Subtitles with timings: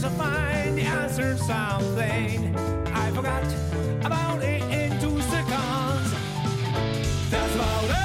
[0.00, 2.54] course I'll find the answer something
[2.94, 3.44] I forgot
[4.04, 6.12] about it in two seconds.
[7.30, 7.96] That's about it.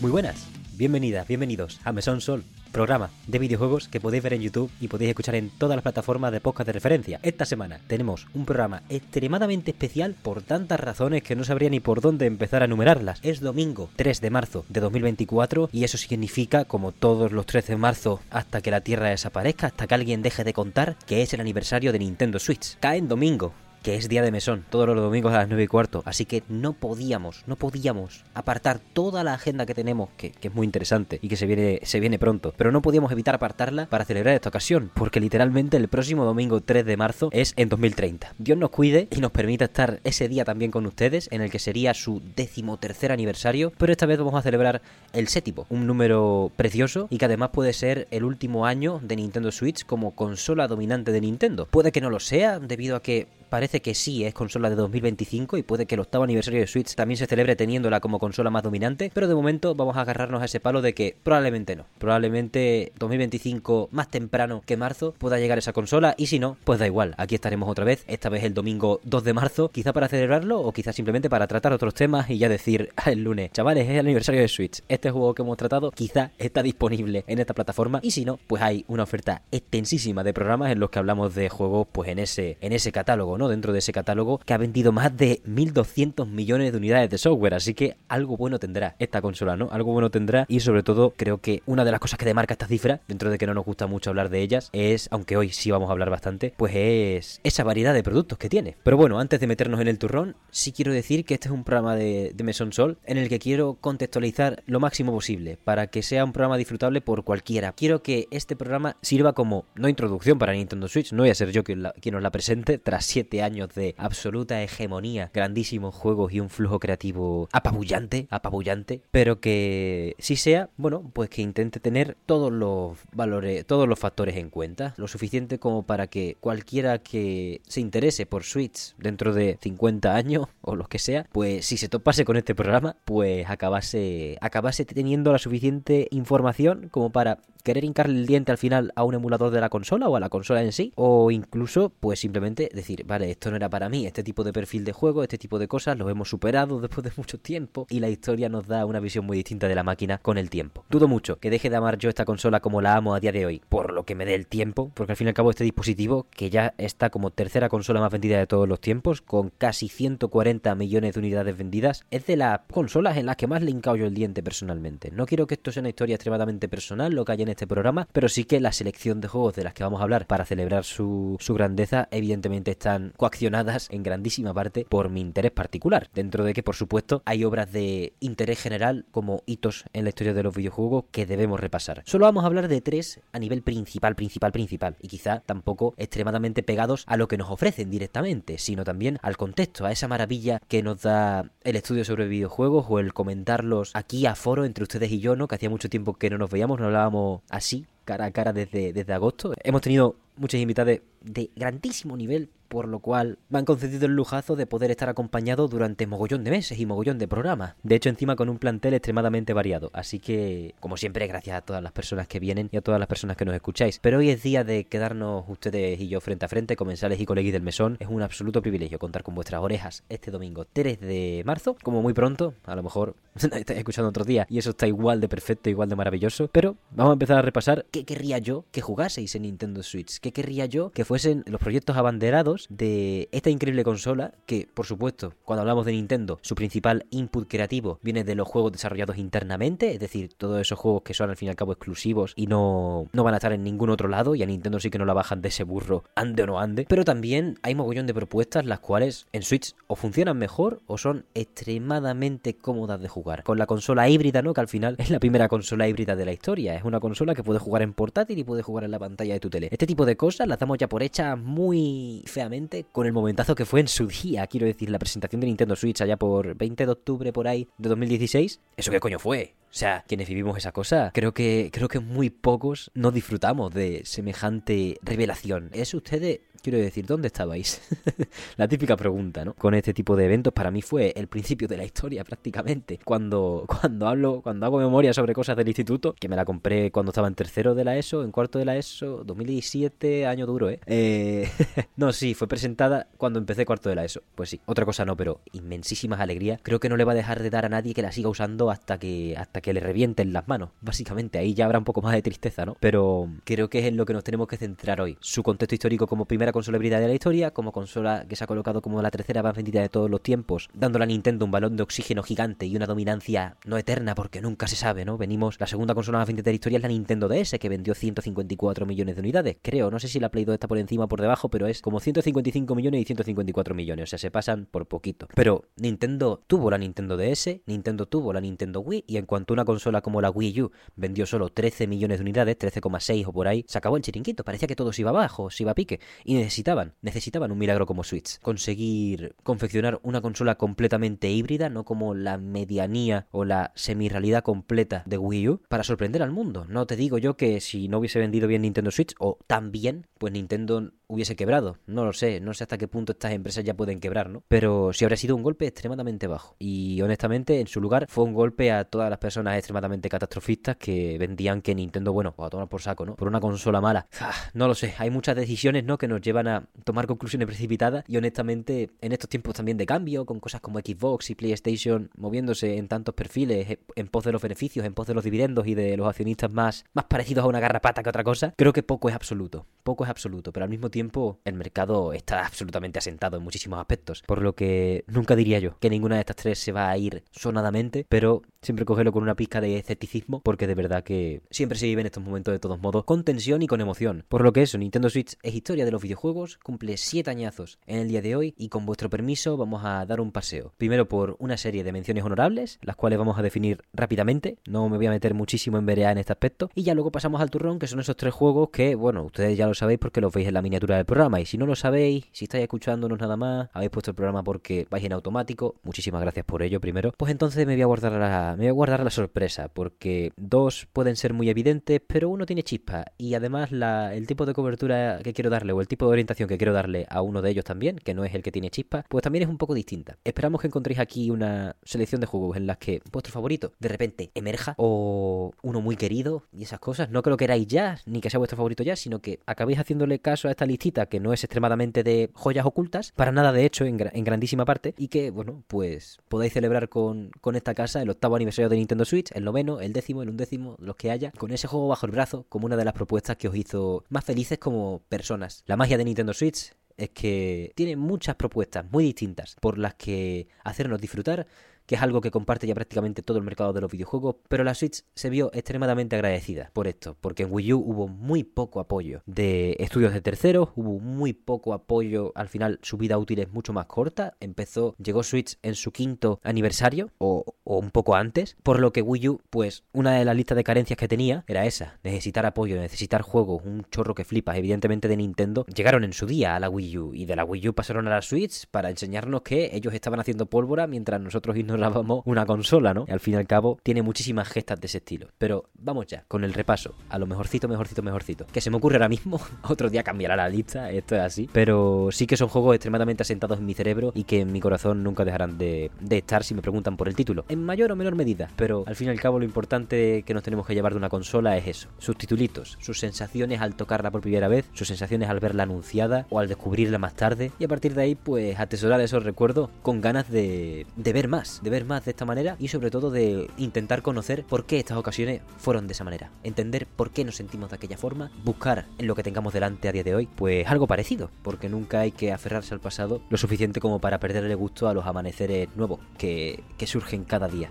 [0.00, 0.49] Muy buenas,
[0.80, 2.42] bienvenidas, bienvenidos a Mesón Sol,
[2.72, 6.32] programa de videojuegos que podéis ver en YouTube y podéis escuchar en todas las plataformas
[6.32, 7.20] de podcast de referencia.
[7.22, 12.00] Esta semana tenemos un programa extremadamente especial por tantas razones que no sabría ni por
[12.00, 13.20] dónde empezar a enumerarlas.
[13.22, 17.78] Es domingo 3 de marzo de 2024 y eso significa, como todos los 13 de
[17.78, 21.42] marzo, hasta que la Tierra desaparezca, hasta que alguien deje de contar, que es el
[21.42, 22.78] aniversario de Nintendo Switch.
[22.80, 25.66] Cae en domingo, que es día de mesón, todos los domingos a las 9 y
[25.66, 26.02] cuarto.
[26.04, 30.54] Así que no podíamos, no podíamos apartar toda la agenda que tenemos, que, que, es
[30.54, 32.54] muy interesante y que se viene, se viene pronto.
[32.56, 36.84] Pero no podíamos evitar apartarla para celebrar esta ocasión, porque literalmente el próximo domingo 3
[36.84, 38.34] de marzo es en 2030.
[38.38, 41.58] Dios nos cuide y nos permita estar ese día también con ustedes, en el que
[41.58, 47.08] sería su decimotercer aniversario, pero esta vez vamos a celebrar el séptimo, un número precioso
[47.10, 51.20] y que además puede ser el último año de Nintendo Switch como consola dominante de
[51.20, 51.66] Nintendo.
[51.66, 55.58] Puede que no lo sea, debido a que parece que sí es consola de 2025
[55.58, 58.62] y puede que el octavo aniversario de Switch también se celebre teniéndola como consola más
[58.62, 61.84] dominante, pero de momento vamos a agarrarnos a ese palo de que probablemente no.
[61.98, 66.86] Probablemente 2025 más temprano que marzo pueda llegar esa consola y si no, pues da
[66.86, 70.60] igual, aquí estaremos otra vez, esta vez el domingo 2 de marzo, quizá para celebrarlo
[70.60, 74.06] o quizá simplemente para tratar otros temas y ya decir el lunes, chavales, es el
[74.06, 78.12] aniversario de Switch, este juego que hemos tratado quizá está disponible en esta plataforma y
[78.12, 81.88] si no, pues hay una oferta extensísima de programas en los que hablamos de juegos
[81.90, 85.40] pues en ese en ese catálogo, Dentro de ese catálogo que ha vendido más de
[85.44, 89.68] 1200 millones de unidades de software, así que algo bueno tendrá esta consola, ¿no?
[89.70, 92.68] Algo bueno tendrá y sobre todo creo que una de las cosas que demarca estas
[92.68, 95.70] cifras, dentro de que no nos gusta mucho hablar de ellas, es, aunque hoy sí
[95.70, 98.76] vamos a hablar bastante, pues es esa variedad de productos que tiene.
[98.82, 101.64] Pero bueno, antes de meternos en el turrón, sí quiero decir que este es un
[101.64, 106.24] programa de, de Sol en el que quiero contextualizar lo máximo posible para que sea
[106.24, 107.72] un programa disfrutable por cualquiera.
[107.72, 111.52] Quiero que este programa sirva como, no introducción para Nintendo Switch, no voy a ser
[111.52, 116.40] yo quien, quien os la presente tras 7 años de absoluta hegemonía, grandísimos juegos y
[116.40, 122.50] un flujo creativo apabullante, apabullante, pero que sí sea, bueno, pues que intente tener todos
[122.50, 127.80] los valores, todos los factores en cuenta, lo suficiente como para que cualquiera que se
[127.80, 132.24] interese por Switch dentro de 50 años o los que sea, pues si se topase
[132.24, 138.26] con este programa, pues acabase, acabase teniendo la suficiente información como para querer hincarle el
[138.26, 140.92] diente al final a un emulador de la consola o a la consola en sí,
[140.96, 144.84] o incluso pues simplemente decir, vale, esto no era para mí, este tipo de perfil
[144.84, 148.08] de juego, este tipo de cosas los hemos superado después de mucho tiempo y la
[148.08, 150.84] historia nos da una visión muy distinta de la máquina con el tiempo.
[150.90, 153.46] Dudo mucho que deje de amar yo esta consola como la amo a día de
[153.46, 155.64] hoy, por lo que me dé el tiempo, porque al fin y al cabo este
[155.64, 159.88] dispositivo, que ya está como tercera consola más vendida de todos los tiempos, con casi
[159.88, 163.96] 140 millones de unidades vendidas, es de las consolas en las que más le hincao
[163.96, 165.10] yo el diente personalmente.
[165.10, 168.08] No quiero que esto sea una historia extremadamente personal, lo que hay en este programa,
[168.12, 170.84] pero sí que la selección de juegos de las que vamos a hablar para celebrar
[170.84, 176.08] su, su grandeza, evidentemente están coaccionadas en grandísima parte por mi interés particular.
[176.14, 180.34] Dentro de que, por supuesto, hay obras de interés general como hitos en la historia
[180.34, 182.02] de los videojuegos que debemos repasar.
[182.06, 186.62] Solo vamos a hablar de tres a nivel principal, principal, principal, y quizá tampoco extremadamente
[186.62, 190.82] pegados a lo que nos ofrecen directamente, sino también al contexto, a esa maravilla que
[190.82, 195.20] nos da el estudio sobre videojuegos o el comentarlos aquí a foro entre ustedes y
[195.20, 195.48] yo, ¿no?
[195.48, 198.92] Que hacía mucho tiempo que no nos veíamos, no hablábamos así, cara a cara desde,
[198.92, 199.54] desde agosto.
[199.62, 204.56] Hemos tenido muchas invitadas de grandísimo nivel, por lo cual me han concedido el lujazo
[204.56, 207.74] de poder estar acompañado durante mogollón de meses y mogollón de programas.
[207.82, 209.90] De hecho, encima con un plantel extremadamente variado.
[209.92, 213.08] Así que, como siempre, gracias a todas las personas que vienen y a todas las
[213.08, 213.98] personas que nos escucháis.
[213.98, 217.52] Pero hoy es día de quedarnos ustedes y yo frente a frente, comensales y coleguis
[217.52, 217.96] del mesón.
[218.00, 222.14] Es un absoluto privilegio contar con vuestras orejas este domingo 3 de marzo, como muy
[222.14, 225.88] pronto, a lo mejor estáis escuchando otro día y eso está igual de perfecto, igual
[225.88, 226.48] de maravilloso.
[226.52, 230.18] Pero vamos a empezar a repasar qué querría yo que jugaseis en Nintendo Switch.
[230.18, 235.34] ¿Qué querría yo que fuesen los proyectos abanderados de esta increíble consola que, por supuesto,
[235.44, 240.00] cuando hablamos de Nintendo, su principal input creativo viene de los juegos desarrollados internamente, es
[240.00, 243.24] decir, todos esos juegos que son al fin y al cabo exclusivos y no, no
[243.24, 245.42] van a estar en ningún otro lado y a Nintendo sí que no la bajan
[245.42, 246.86] de ese burro, ande o no ande.
[246.88, 251.24] Pero también hay mogollón de propuestas las cuales en Switch o funcionan mejor o son
[251.34, 253.42] extremadamente cómodas de jugar.
[253.42, 254.54] Con la consola híbrida, ¿no?
[254.54, 256.74] Que al final es la primera consola híbrida de la historia.
[256.74, 259.40] Es una consola que puede jugar en portátil y puede jugar en la pantalla de
[259.40, 259.68] tu tele.
[259.70, 263.64] Este tipo de cosas las damos ya por hechas muy feamente con el momentazo que
[263.64, 264.46] fue en su día.
[264.46, 267.88] Quiero decir, la presentación de Nintendo Switch allá por 20 de octubre por ahí de
[267.88, 268.60] 2016.
[268.76, 269.54] ¿Eso qué coño fue?
[269.70, 274.02] O sea, quienes vivimos esa cosa, creo que, creo que muy pocos no disfrutamos de
[274.04, 275.70] semejante revelación.
[275.72, 277.80] ¿Es ustedes Quiero decir, ¿dónde estabais?
[278.56, 279.54] la típica pregunta, ¿no?
[279.54, 283.00] Con este tipo de eventos para mí fue el principio de la historia prácticamente.
[283.04, 287.10] Cuando, cuando hablo, cuando hago memoria sobre cosas del instituto, que me la compré cuando
[287.10, 290.80] estaba en tercero de la ESO, en cuarto de la ESO, 2017, año duro, ¿eh?
[290.86, 291.48] eh
[291.96, 294.22] no, sí, fue presentada cuando empecé cuarto de la ESO.
[294.34, 296.60] Pues sí, otra cosa no, pero inmensísimas alegrías.
[296.62, 298.70] Creo que no le va a dejar de dar a nadie que la siga usando
[298.70, 300.70] hasta que, hasta que le revienten las manos.
[300.80, 302.76] Básicamente, ahí ya habrá un poco más de tristeza, ¿no?
[302.80, 305.16] Pero creo que es en lo que nos tenemos que centrar hoy.
[305.20, 308.46] Su contexto histórico como primera consola híbrida de la historia, como consola que se ha
[308.46, 311.76] colocado como la tercera más vendida de todos los tiempos, dándole a Nintendo un balón
[311.76, 315.18] de oxígeno gigante y una dominancia no eterna porque nunca se sabe, ¿no?
[315.18, 317.94] Venimos, la segunda consola más vendida de la historia es la Nintendo DS, que vendió
[317.94, 321.08] 154 millones de unidades, creo, no sé si la Play 2 está por encima o
[321.08, 324.86] por debajo, pero es como 155 millones y 154 millones, o sea, se pasan por
[324.86, 325.28] poquito.
[325.34, 329.54] Pero Nintendo tuvo la Nintendo DS, Nintendo tuvo la Nintendo Wii, y en cuanto a
[329.54, 333.48] una consola como la Wii U vendió solo 13 millones de unidades, 13,6 o por
[333.48, 336.00] ahí, se acabó el chiringuito, parecía que todo se iba abajo, se iba a pique,
[336.24, 338.38] y necesitaba necesitaban, un milagro como Switch.
[338.40, 345.18] Conseguir confeccionar una consola completamente híbrida, no como la medianía o la semi-realidad completa de
[345.18, 346.66] Wii U, para sorprender al mundo.
[346.68, 350.06] No te digo yo que si no hubiese vendido bien Nintendo Switch, o tan bien,
[350.18, 351.76] pues Nintendo hubiese quebrado.
[351.86, 354.44] No lo sé, no sé hasta qué punto estas empresas ya pueden quebrar, ¿no?
[354.48, 356.56] Pero sí habría sido un golpe extremadamente bajo.
[356.58, 361.18] Y honestamente, en su lugar, fue un golpe a todas las personas extremadamente catastrofistas que
[361.18, 363.16] vendían que Nintendo, bueno, pues a tomar por saco, ¿no?
[363.16, 364.06] Por una consola mala.
[364.20, 365.98] Ah, no lo sé, hay muchas decisiones, ¿no?
[365.98, 370.24] Que nos llevan a tomar conclusiones precipitadas y honestamente en estos tiempos también de cambio,
[370.24, 374.86] con cosas como Xbox y PlayStation moviéndose en tantos perfiles, en pos de los beneficios,
[374.86, 378.02] en pos de los dividendos y de los accionistas más, más parecidos a una garrapata
[378.02, 380.99] que otra cosa, creo que poco es absoluto, poco es absoluto, pero al mismo tiempo
[381.44, 385.90] el mercado está absolutamente asentado en muchísimos aspectos, por lo que nunca diría yo que
[385.90, 389.60] ninguna de estas tres se va a ir sonadamente, pero siempre cógelo con una pizca
[389.60, 393.04] de escepticismo porque de verdad que siempre se vive en estos momentos de todos modos
[393.04, 396.02] con tensión y con emoción, por lo que eso, Nintendo Switch es historia de los
[396.02, 400.04] videojuegos, cumple 7 añazos en el día de hoy y con vuestro permiso vamos a
[400.04, 400.74] dar un paseo.
[400.76, 404.98] Primero por una serie de menciones honorables, las cuales vamos a definir rápidamente, no me
[404.98, 407.78] voy a meter muchísimo en verea en este aspecto, y ya luego pasamos al turrón,
[407.78, 410.54] que son esos tres juegos que, bueno, ustedes ya lo sabéis porque los veis en
[410.54, 413.90] la miniatura del programa, y si no lo sabéis, si estáis escuchándonos nada más, habéis
[413.90, 417.74] puesto el programa porque vais en automático, muchísimas gracias por ello primero, pues entonces me
[417.74, 421.48] voy a guardar la, me voy a guardar la sorpresa, porque dos pueden ser muy
[421.48, 425.80] evidentes, pero uno tiene chispa, y además el tipo de cobertura que quiero darle, o
[425.80, 428.34] el tipo de orientación que quiero darle a uno de ellos también, que no es
[428.34, 430.18] el que tiene chispa, pues también es un poco distinta.
[430.24, 434.30] Esperamos que encontréis aquí una selección de juegos en las que vuestro favorito de repente
[434.34, 437.10] emerja o uno muy querido y esas cosas.
[437.10, 440.48] No que queráis ya, ni que sea vuestro favorito ya, sino que acabéis haciéndole caso
[440.48, 443.96] a esta listita que no es extremadamente de joyas ocultas, para nada de hecho, en,
[443.96, 448.68] grandísima parte, y que, bueno, pues podáis celebrar con, con esta casa el octavo aniversario
[448.68, 451.88] de Nintendo Switch, el noveno, el décimo, el undécimo, los que haya, con ese juego
[451.88, 455.62] bajo el brazo como una de las propuestas que os hizo más felices como personas.
[455.66, 460.48] La magia de Nintendo Switch es que tiene muchas propuestas muy distintas por las que
[460.64, 461.46] hacernos disfrutar
[461.90, 464.74] que es algo que comparte ya prácticamente todo el mercado de los videojuegos, pero la
[464.74, 469.22] Switch se vio extremadamente agradecida por esto, porque en Wii U hubo muy poco apoyo
[469.26, 473.72] de estudios de terceros, hubo muy poco apoyo, al final su vida útil es mucho
[473.72, 478.92] más corta, empezó, llegó Switch en su quinto aniversario o, un poco antes, por lo
[478.92, 482.46] que Wii U, pues una de las listas de carencias que tenía era esa, necesitar
[482.46, 486.60] apoyo, necesitar juegos, un chorro que flipas, evidentemente de Nintendo, llegaron en su día a
[486.60, 489.70] la Wii U y de la Wii U pasaron a la Switch para enseñarnos que
[489.72, 491.56] ellos estaban haciendo pólvora mientras nosotros
[492.24, 493.06] una consola, ¿no?
[493.08, 495.28] Al fin y al cabo tiene muchísimas gestas de ese estilo.
[495.38, 498.46] Pero vamos ya, con el repaso, a lo mejorcito, mejorcito, mejorcito.
[498.52, 501.48] Que se me ocurre ahora mismo, otro día cambiará la lista, esto es así.
[501.52, 505.02] Pero sí que son juegos extremadamente asentados en mi cerebro y que en mi corazón
[505.02, 507.44] nunca dejarán de, de estar si me preguntan por el título.
[507.48, 508.48] En mayor o menor medida.
[508.56, 511.08] Pero al fin y al cabo lo importante que nos tenemos que llevar de una
[511.08, 511.88] consola es eso.
[511.98, 516.38] Sus titulitos, sus sensaciones al tocarla por primera vez, sus sensaciones al verla anunciada o
[516.38, 517.52] al descubrirla más tarde.
[517.58, 521.60] Y a partir de ahí, pues atesorar esos recuerdos con ganas de, de ver más,
[521.62, 524.98] de ver más de esta manera y sobre todo de intentar conocer por qué estas
[524.98, 526.30] ocasiones fueron de esa manera.
[526.44, 529.92] Entender por qué nos sentimos de aquella forma, buscar en lo que tengamos delante a
[529.92, 533.80] día de hoy, pues algo parecido, porque nunca hay que aferrarse al pasado lo suficiente
[533.80, 537.70] como para perderle gusto a los amaneceres nuevos que, que surgen cada día.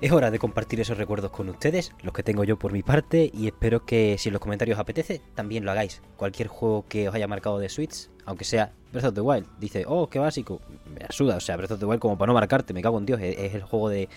[0.00, 3.32] Es hora de compartir esos recuerdos con ustedes, los que tengo yo por mi parte,
[3.34, 6.02] y espero que si en los comentarios os apetece, también lo hagáis.
[6.16, 9.46] Cualquier juego que os haya marcado de Switch, aunque sea Breath of the Wild.
[9.58, 10.60] Dice, oh, qué básico.
[10.86, 13.06] Me asuda, o sea, Breath of the Wild como para no marcarte, me cago en
[13.06, 14.08] Dios, es, el juego de...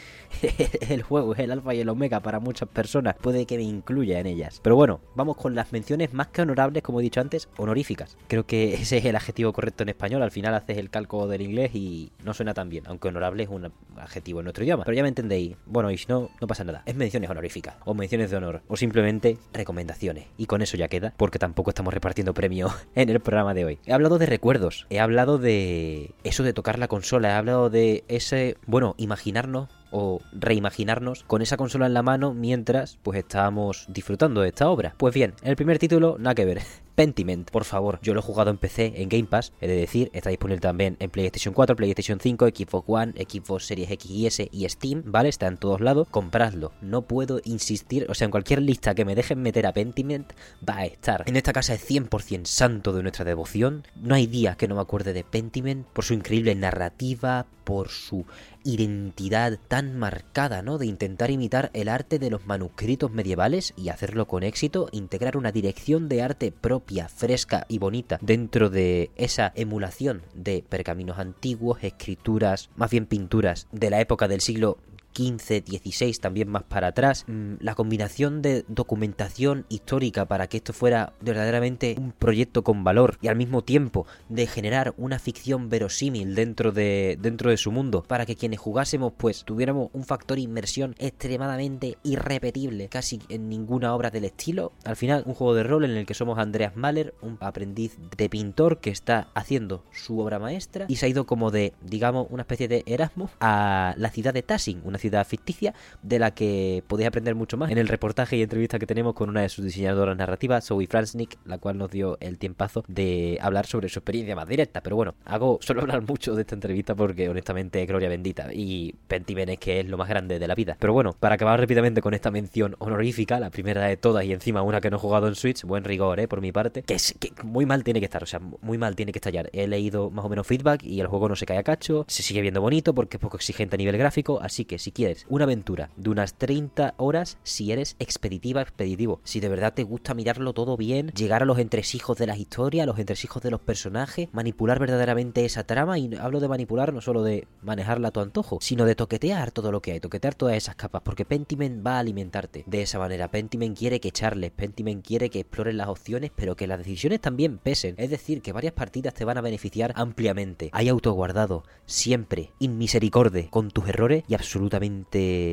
[0.89, 3.15] el juego, es el alfa y el omega para muchas personas.
[3.15, 4.59] Puede que me incluya en ellas.
[4.63, 8.17] Pero bueno, vamos con las menciones más que honorables, como he dicho antes, honoríficas.
[8.27, 10.23] Creo que ese es el adjetivo correcto en español.
[10.23, 13.49] Al final haces el calco del inglés y no suena tan bien, aunque honorable es
[13.49, 14.83] un adjetivo en nuestro idioma.
[14.85, 15.57] Pero ya me entendéis.
[15.65, 16.83] Bueno, y si no, no pasa nada.
[16.85, 20.27] Es menciones honoríficas, o menciones de honor, o simplemente recomendaciones.
[20.37, 23.79] Y con eso ya queda, porque tampoco estamos repartiendo premios en el programa de hoy.
[24.01, 28.57] Hablado de recuerdos, he hablado de eso de tocar la consola, he hablado de ese,
[28.65, 34.49] bueno, imaginarnos o reimaginarnos con esa consola en la mano mientras pues estábamos disfrutando de
[34.49, 34.95] esta obra.
[34.97, 36.61] Pues bien, el primer título, nada que ver.
[36.95, 40.11] Pentiment, por favor, yo lo he jugado en PC, en Game Pass, he de decir,
[40.13, 44.49] está disponible también en PlayStation 4, PlayStation 5, Xbox One, Xbox Series X y S
[44.51, 45.29] y Steam, ¿vale?
[45.29, 46.73] Está en todos lados, compradlo.
[46.81, 50.31] No puedo insistir, o sea, en cualquier lista que me dejen meter a Pentiment,
[50.67, 51.23] va a estar.
[51.25, 54.81] En esta casa es 100% santo de nuestra devoción, no hay día que no me
[54.81, 58.25] acuerde de Pentiment por su increíble narrativa, por su
[58.63, 60.77] identidad tan marcada, ¿no?
[60.77, 65.51] De intentar imitar el arte de los manuscritos medievales y hacerlo con éxito, integrar una
[65.51, 72.69] dirección de arte propia, fresca y bonita dentro de esa emulación de pergaminos antiguos, escrituras,
[72.75, 74.77] más bien pinturas de la época del siglo
[75.11, 77.25] 15, 16, también más para atrás.
[77.27, 83.17] Mm, la combinación de documentación histórica para que esto fuera verdaderamente un proyecto con valor
[83.21, 88.03] y al mismo tiempo de generar una ficción verosímil dentro de, dentro de su mundo
[88.07, 94.11] para que quienes jugásemos pues tuviéramos un factor inmersión extremadamente irrepetible casi en ninguna obra
[94.11, 94.71] del estilo.
[94.83, 98.29] Al final un juego de rol en el que somos Andreas Mahler, un aprendiz de
[98.29, 102.43] pintor que está haciendo su obra maestra y se ha ido como de, digamos, una
[102.43, 107.07] especie de Erasmus a la ciudad de Tassing, una ciudad ficticia de la que podéis
[107.07, 110.15] aprender mucho más en el reportaje y entrevista que tenemos con una de sus diseñadoras
[110.15, 114.47] narrativas, Zoe Fransnick, la cual nos dio el tiempazo de hablar sobre su experiencia más
[114.47, 114.81] directa.
[114.81, 119.57] Pero bueno, hago solo hablar mucho de esta entrevista porque honestamente gloria bendita y Pentimen
[119.57, 120.77] que es lo más grande de la vida.
[120.79, 124.61] Pero bueno, para acabar rápidamente con esta mención honorífica, la primera de todas y encima
[124.61, 127.15] una que no he jugado en Switch, buen rigor, eh, por mi parte, que es
[127.19, 129.49] que muy mal tiene que estar, o sea, muy mal tiene que estallar.
[129.53, 132.23] He leído más o menos feedback y el juego no se cae a cacho, se
[132.23, 135.45] sigue viendo bonito porque es poco exigente a nivel gráfico, así que si quieres una
[135.45, 139.21] aventura de unas 30 horas si eres expeditiva, expeditivo.
[139.23, 142.83] Si de verdad te gusta mirarlo todo bien, llegar a los entresijos de las historias,
[142.83, 145.97] a los entresijos de los personajes, manipular verdaderamente esa trama.
[145.97, 149.71] Y hablo de manipular no solo de manejarla a tu antojo, sino de toquetear todo
[149.71, 153.29] lo que hay, toquetear todas esas capas, porque Pentiment va a alimentarte de esa manera.
[153.29, 157.57] Pentiment quiere que echarles, Pentiment quiere que explores las opciones, pero que las decisiones también
[157.57, 157.95] pesen.
[157.97, 160.69] Es decir, que varias partidas te van a beneficiar ampliamente.
[160.73, 164.80] Hay autoguardado, siempre, inmisericorde, con tus errores y absolutamente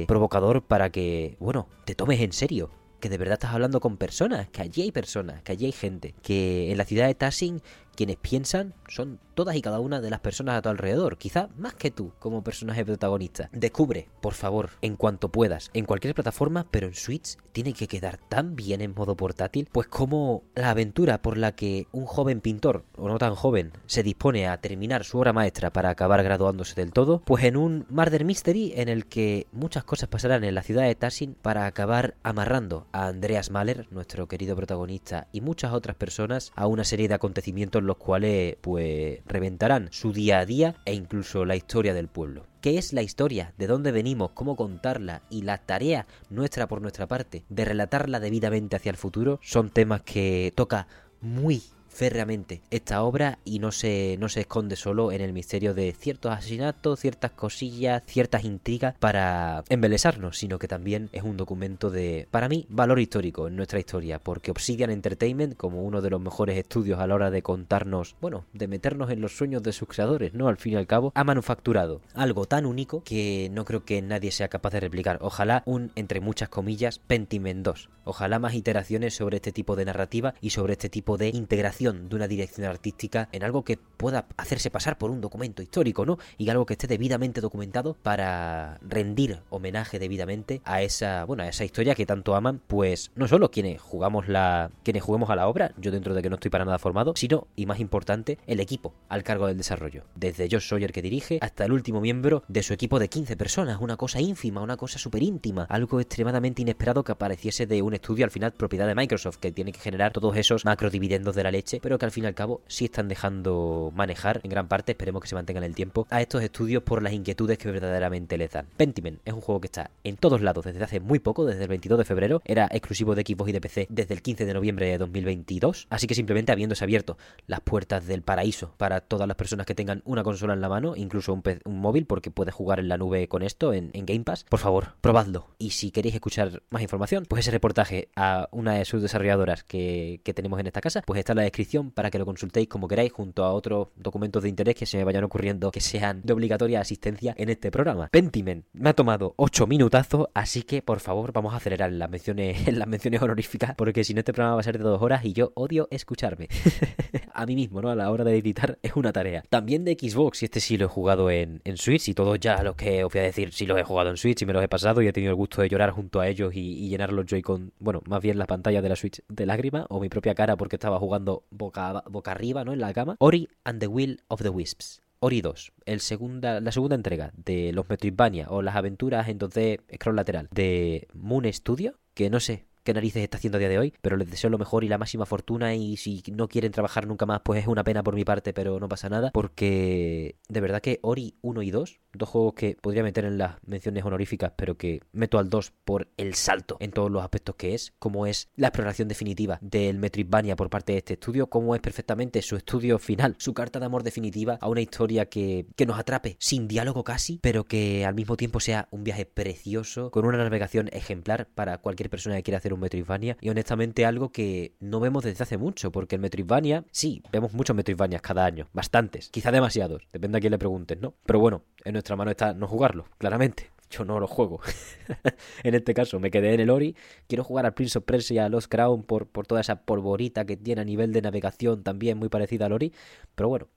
[0.06, 2.70] provocador para que, bueno, te tomes en serio.
[3.00, 6.14] Que de verdad estás hablando con personas, que allí hay personas, que allí hay gente.
[6.20, 7.62] Que en la ciudad de Tassing
[7.98, 11.74] quienes piensan son todas y cada una de las personas a tu alrededor, quizá más
[11.74, 13.50] que tú como personaje protagonista.
[13.52, 18.16] Descubre, por favor, en cuanto puedas, en cualquier plataforma, pero en Switch tiene que quedar
[18.16, 22.84] tan bien en modo portátil, pues como la aventura por la que un joven pintor,
[22.96, 26.92] o no tan joven, se dispone a terminar su obra maestra para acabar graduándose del
[26.92, 30.84] todo, pues en un Murder Mystery en el que muchas cosas pasarán en la ciudad
[30.84, 36.52] de Tassin para acabar amarrando a Andreas Mahler, nuestro querido protagonista, y muchas otras personas
[36.54, 41.44] a una serie de acontecimientos los cuales pues reventarán su día a día e incluso
[41.44, 42.46] la historia del pueblo.
[42.60, 43.54] ¿Qué es la historia?
[43.58, 44.30] ¿De dónde venimos?
[44.32, 45.22] ¿Cómo contarla?
[45.30, 50.02] Y la tarea nuestra por nuestra parte de relatarla debidamente hacia el futuro son temas
[50.02, 50.86] que toca
[51.20, 51.62] muy
[51.98, 56.30] férreamente esta obra y no se, no se esconde solo en el misterio de ciertos
[56.30, 62.48] asesinatos, ciertas cosillas, ciertas intrigas para embelesarnos, sino que también es un documento de, para
[62.48, 67.00] mí, valor histórico en nuestra historia, porque Obsidian Entertainment, como uno de los mejores estudios
[67.00, 70.46] a la hora de contarnos, bueno, de meternos en los sueños de sus creadores, ¿no?
[70.46, 74.30] Al fin y al cabo, ha manufacturado algo tan único que no creo que nadie
[74.30, 75.18] sea capaz de replicar.
[75.20, 77.90] Ojalá un, entre muchas comillas, Pentiment 2.
[78.04, 82.16] Ojalá más iteraciones sobre este tipo de narrativa y sobre este tipo de integración de
[82.16, 86.18] una dirección artística en algo que pueda hacerse pasar por un documento histórico, ¿no?
[86.36, 91.64] Y algo que esté debidamente documentado para rendir homenaje debidamente a esa, bueno, a esa
[91.64, 95.72] historia que tanto aman, pues no solo quienes jugamos la quienes juguemos a la obra,
[95.76, 98.94] yo dentro de que no estoy para nada formado, sino y más importante, el equipo
[99.08, 102.72] al cargo del desarrollo, desde Josh Sawyer que dirige hasta el último miembro de su
[102.72, 107.12] equipo de 15 personas, una cosa ínfima, una cosa súper íntima, algo extremadamente inesperado que
[107.12, 110.64] apareciese de un estudio al final propiedad de Microsoft que tiene que generar todos esos
[110.64, 113.92] macro dividendos de la leche pero que al fin y al cabo sí están dejando
[113.94, 117.12] manejar en gran parte, esperemos que se mantengan el tiempo, a estos estudios por las
[117.12, 118.66] inquietudes que verdaderamente les dan.
[118.76, 121.68] Pentiment es un juego que está en todos lados desde hace muy poco, desde el
[121.68, 124.86] 22 de febrero, era exclusivo de Xbox y de PC desde el 15 de noviembre
[124.86, 129.66] de 2022, así que simplemente habiéndose abierto las puertas del paraíso para todas las personas
[129.66, 132.96] que tengan una consola en la mano, incluso un, móvil, porque puedes jugar en la
[132.96, 135.48] nube con esto, en, en Game Pass, por favor, probadlo.
[135.58, 140.20] Y si queréis escuchar más información, pues ese reportaje a una de sus desarrolladoras que,
[140.24, 141.57] que tenemos en esta casa, pues está en la descripción
[141.94, 145.04] para que lo consultéis como queráis, junto a otros documentos de interés que se me
[145.04, 148.08] vayan ocurriendo que sean de obligatoria asistencia en este programa.
[148.08, 152.72] Pentiment me ha tomado 8 minutazos, así que por favor vamos a acelerar las menciones,
[152.72, 155.52] las honoríficas, porque si no este programa va a ser de dos horas y yo
[155.54, 156.48] odio escucharme.
[157.32, 157.90] a mí mismo, ¿no?
[157.90, 159.42] A la hora de editar es una tarea.
[159.48, 162.76] También de Xbox, y este sí lo he jugado en, Switch, y todos ya los
[162.76, 164.68] que os voy a decir, sí los he jugado en Switch y me los he
[164.68, 167.72] pasado y he tenido el gusto de llorar junto a ellos y, llenar los Joy-Con,
[167.78, 170.76] bueno, más bien la pantalla de la Switch de lágrimas, o mi propia cara porque
[170.76, 172.72] estaba jugando boca, boca arriba, ¿no?
[172.72, 173.16] En la cama.
[173.18, 175.02] Ori and the Will of the Wisps.
[175.20, 180.14] Ori 2, el segunda, la segunda entrega de los Metroidvania o las aventuras entonces scroll
[180.14, 183.94] lateral de Moon Studio, que no sé, qué narices está haciendo a día de hoy,
[184.00, 187.26] pero les deseo lo mejor y la máxima fortuna y si no quieren trabajar nunca
[187.26, 190.80] más, pues es una pena por mi parte, pero no pasa nada, porque de verdad
[190.80, 194.76] que Ori 1 y 2, dos juegos que podría meter en las menciones honoríficas, pero
[194.76, 198.48] que meto al 2 por el salto en todos los aspectos que es, como es
[198.56, 202.98] la exploración definitiva del Metroidvania por parte de este estudio, como es perfectamente su estudio
[202.98, 207.04] final, su carta de amor definitiva a una historia que, que nos atrape sin diálogo
[207.04, 211.78] casi, pero que al mismo tiempo sea un viaje precioso, con una navegación ejemplar para
[211.78, 215.58] cualquier persona que quiera hacer un Metroidvania y honestamente algo que no vemos desde hace
[215.58, 220.40] mucho, porque el Metroidvania, sí, vemos muchos Metroidvanias cada año, bastantes, quizá demasiados, depende a
[220.40, 221.14] quién le preguntes, ¿no?
[221.26, 223.70] Pero bueno, en nuestra mano está no jugarlo, claramente.
[223.90, 224.60] Yo no lo juego.
[225.64, 226.94] en este caso, me quedé en el Ori.
[227.26, 230.56] Quiero jugar al Prince of Persia, a Lost Crown, por, por toda esa polvorita que
[230.56, 232.92] tiene a nivel de navegación también muy parecida al Ori.
[233.34, 233.68] Pero bueno,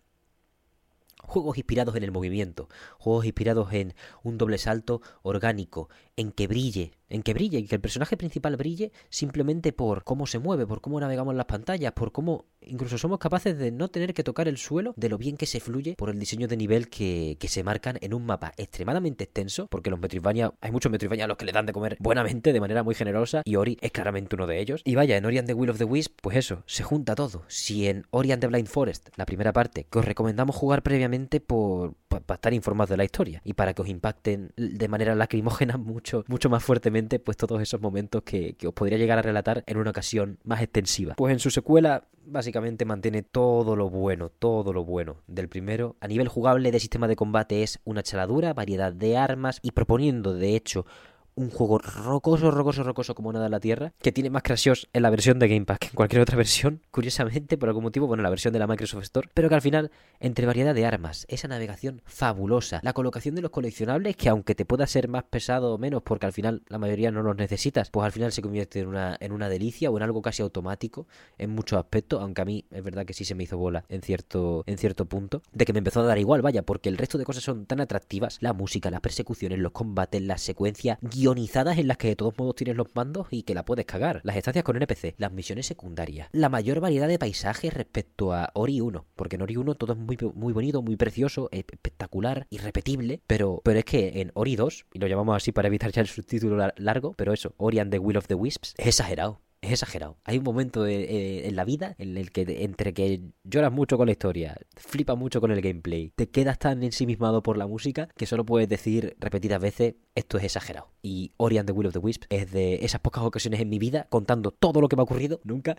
[1.23, 2.67] juegos inspirados en el movimiento,
[2.99, 5.89] juegos inspirados en un doble salto orgánico,
[6.21, 10.27] en que brille, en que brille, en que el personaje principal brille simplemente por cómo
[10.27, 14.13] se mueve, por cómo navegamos las pantallas, por cómo incluso somos capaces de no tener
[14.13, 16.89] que tocar el suelo, de lo bien que se fluye por el diseño de nivel
[16.89, 21.25] que, que se marcan en un mapa extremadamente extenso, porque los Metroidvania, hay muchos Metroidvania
[21.25, 23.91] a los que le dan de comer buenamente, de manera muy generosa, y Ori es
[23.91, 24.81] claramente uno de ellos.
[24.85, 27.43] Y vaya, en Ori and the Will of the Wisp, pues eso, se junta todo.
[27.47, 31.39] Si en Ori and the Blind Forest, la primera parte, que os recomendamos jugar previamente
[31.39, 35.77] por, para estar informados de la historia y para que os impacten de manera lacrimógena
[35.77, 39.63] mucho, mucho más fuertemente pues todos esos momentos que, que os podría llegar a relatar
[39.67, 41.15] en una ocasión más extensiva.
[41.15, 45.95] Pues en su secuela básicamente mantiene todo lo bueno, todo lo bueno del primero.
[45.99, 50.33] A nivel jugable de sistema de combate es una chaladura, variedad de armas y proponiendo
[50.33, 50.85] de hecho
[51.35, 55.01] un juego rocoso, rocoso, rocoso como nada en la Tierra, que tiene más crashes en
[55.01, 58.23] la versión de Game Pass que en cualquier otra versión, curiosamente, por algún motivo, bueno,
[58.23, 61.47] la versión de la Microsoft Store, pero que al final, entre variedad de armas, esa
[61.47, 65.77] navegación fabulosa, la colocación de los coleccionables, que aunque te pueda ser más pesado o
[65.77, 68.87] menos, porque al final la mayoría no los necesitas, pues al final se convierte en
[68.87, 72.65] una, en una delicia o en algo casi automático en muchos aspectos, aunque a mí
[72.71, 75.73] es verdad que sí se me hizo bola en cierto, en cierto punto, de que
[75.73, 78.53] me empezó a dar igual, vaya, porque el resto de cosas son tan atractivas, la
[78.53, 82.75] música, las persecuciones, los combates, la secuencia, guionizadas en las que de todos modos tienes
[82.75, 84.21] los mandos y que la puedes cagar.
[84.23, 88.81] Las estancias con NPC, las misiones secundarias, la mayor variedad de paisajes respecto a Ori
[88.81, 93.61] 1, porque en Ori 1 todo es muy, muy bonito, muy precioso, espectacular, irrepetible, pero,
[93.63, 96.71] pero es que en Ori 2, y lo llamamos así para evitar ya el subtítulo
[96.75, 100.17] largo, pero eso, Ori and the Will of the Wisps, es exagerado es exagerado.
[100.23, 104.07] Hay un momento eh, en la vida en el que entre que lloras mucho con
[104.07, 108.25] la historia, flipas mucho con el gameplay, te quedas tan ensimismado por la música que
[108.25, 110.89] solo puedes decir repetidas veces esto es exagerado.
[111.03, 113.79] Y Ori and the Will of the Wisp es de esas pocas ocasiones en mi
[113.79, 115.77] vida, contando todo lo que me ha ocurrido, nunca,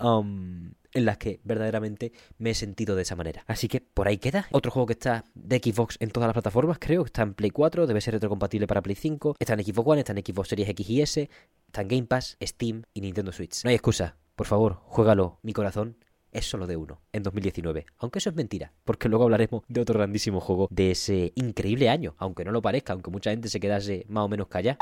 [0.00, 3.44] um, en las que verdaderamente me he sentido de esa manera.
[3.46, 4.46] Así que por ahí queda.
[4.50, 7.04] Otro juego que está de Xbox en todas las plataformas, creo.
[7.04, 9.36] Está en Play 4, debe ser retrocompatible para Play 5.
[9.38, 11.30] Está en Xbox One, está en Xbox Series X y S.
[11.70, 13.62] Está en Game Pass, Steam y Nintendo Switch.
[13.62, 14.16] No hay excusa.
[14.34, 15.38] Por favor, juégalo.
[15.42, 15.98] Mi corazón
[16.32, 17.86] es solo de uno, en 2019.
[17.98, 22.16] Aunque eso es mentira, porque luego hablaremos de otro grandísimo juego de ese increíble año,
[22.18, 24.78] aunque no lo parezca, aunque mucha gente se quedase más o menos callada.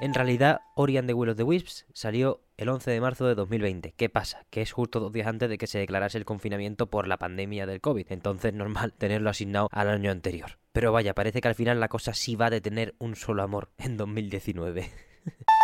[0.00, 3.34] En realidad, Ori and the Will of the Wisps salió el 11 de marzo de
[3.34, 3.92] 2020.
[3.96, 4.46] ¿Qué pasa?
[4.48, 7.66] Que es justo dos días antes de que se declarase el confinamiento por la pandemia
[7.66, 8.06] del COVID.
[8.10, 10.60] Entonces, normal tenerlo asignado al año anterior.
[10.70, 13.70] Pero vaya, parece que al final la cosa sí va a tener un solo amor
[13.76, 14.88] en 2019.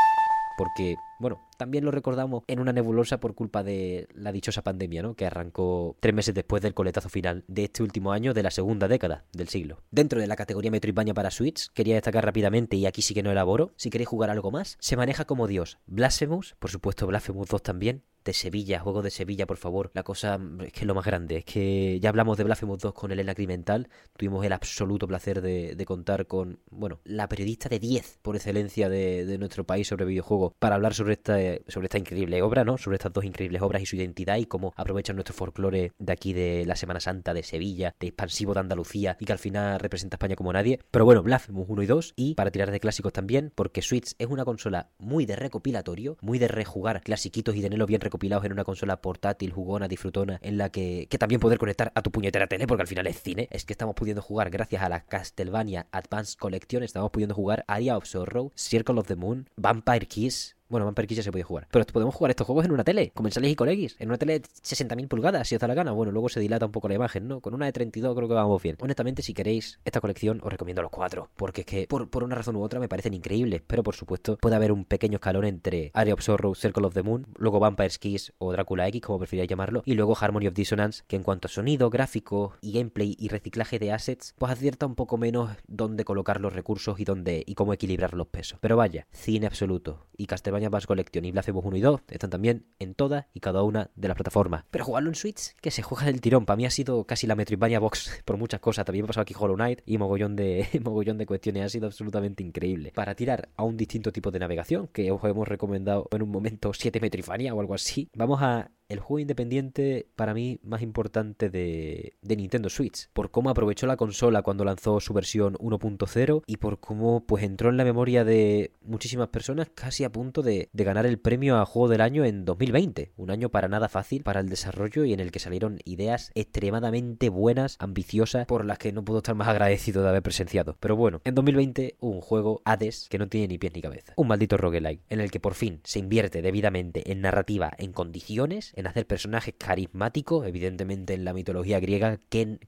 [0.59, 5.15] Porque bueno, también lo recordamos en una nebulosa por culpa de la dichosa pandemia, ¿no?
[5.15, 8.89] Que arrancó tres meses después del coletazo final de este último año de la segunda
[8.89, 9.83] década del siglo.
[9.91, 13.31] Dentro de la categoría Metroidvania para Switch, quería destacar rápidamente, y aquí sí que no
[13.31, 15.79] elaboro, si queréis jugar algo más, se maneja como Dios.
[15.87, 19.91] Blasphemous, por supuesto Blasphemous 2 también, de Sevilla, juego de Sevilla, por favor.
[19.95, 21.39] La cosa es que es lo más grande.
[21.39, 23.89] Es que ya hablamos de Blasphemous 2 con Elena Crimental.
[24.17, 29.39] Tuvimos el absoluto placer de, contar con, bueno, la periodista de 10 por excelencia de,
[29.39, 32.79] nuestro país sobre videojuegos para hablar sobre sobre esta increíble obra, ¿no?
[32.79, 36.33] Sobre estas dos increíbles obras y su identidad y cómo aprovechan nuestro folclore de aquí
[36.33, 40.15] de la Semana Santa de Sevilla, de expansivo de Andalucía y que al final representa
[40.15, 40.81] a España como nadie.
[40.91, 44.27] Pero bueno, Blasphemous 1 y 2 y para tirar de clásicos también, porque Switch es
[44.27, 48.65] una consola muy de recopilatorio, muy de rejugar clasiquitos y tenerlo bien recopilados en una
[48.65, 52.67] consola portátil, jugona, disfrutona, en la que, que también poder conectar a tu puñetera tele,
[52.67, 56.39] porque al final es cine, es que estamos pudiendo jugar gracias a la Castlevania Advanced
[56.39, 61.09] Collection, estamos pudiendo jugar Area of Sorrow, Circle of the Moon, Vampire Kiss, bueno, Vampire
[61.09, 61.69] Kiss ya se puede jugar.
[61.71, 64.43] Pero podemos jugar estos juegos en una tele, comensales y colegis, en una tele de
[64.43, 65.93] 60.000 pulgadas, si os da la gana.
[65.93, 67.41] Bueno, luego se dilata un poco la imagen, ¿no?
[67.41, 68.77] Con una de 32 creo que vamos bien.
[68.81, 71.31] Honestamente, si queréis esta colección, os recomiendo los cuatro.
[71.37, 73.63] Porque es que, por, por una razón u otra, me parecen increíbles.
[73.67, 77.03] Pero por supuesto, puede haber un pequeño escalón entre Area of Sorrow, Circle of the
[77.03, 81.05] Moon, luego Vampire Kiss o Drácula X, como preferáis llamarlo, y luego Harmony of Dissonance,
[81.07, 84.95] que en cuanto a sonido, gráfico y gameplay y reciclaje de assets, pues acierta un
[84.95, 88.59] poco menos dónde colocar los recursos y dónde y cómo equilibrar los pesos.
[88.61, 90.07] Pero vaya, cine absoluto.
[90.17, 93.63] Y Castlevania Bass Collection y hacemos 1 y 2 están también en todas y cada
[93.63, 94.65] una de las plataformas.
[94.71, 96.45] Pero jugarlo en Switch, que se juega del tirón.
[96.45, 98.85] Para mí ha sido casi la Metroidvania Box por muchas cosas.
[98.85, 101.65] También me ha pasado aquí Hollow Knight y mogollón de, mogollón de cuestiones.
[101.65, 102.93] Ha sido absolutamente increíble.
[102.95, 106.73] Para tirar a un distinto tipo de navegación, que os hemos recomendado en un momento
[106.73, 112.15] 7 Metroidvania o algo así, vamos a el juego independiente para mí más importante de,
[112.23, 117.25] Nintendo Switch, por cómo aprovechó la consola cuando lanzó su versión 1.0 y por cómo
[117.27, 121.59] pues entró en la memoria de muchísimas personas casi a punto de, ganar el premio
[121.59, 125.13] a juego del año en 2020, un año para nada fácil para el desarrollo y
[125.13, 129.49] en el que salieron ideas extremadamente buenas, ambiciosas, por las que no puedo estar más
[129.49, 130.77] agradecido de haber presenciado.
[130.81, 134.29] Pero bueno, en 2020 un juego Hades que no tiene ni pies ni cabeza, un
[134.29, 138.87] maldito roguelike en el que por fin se invierte debidamente en narrativa, en condiciones, en
[138.87, 142.59] hacer personajes carismáticos, evidentemente en la mitología griega, ¿qué,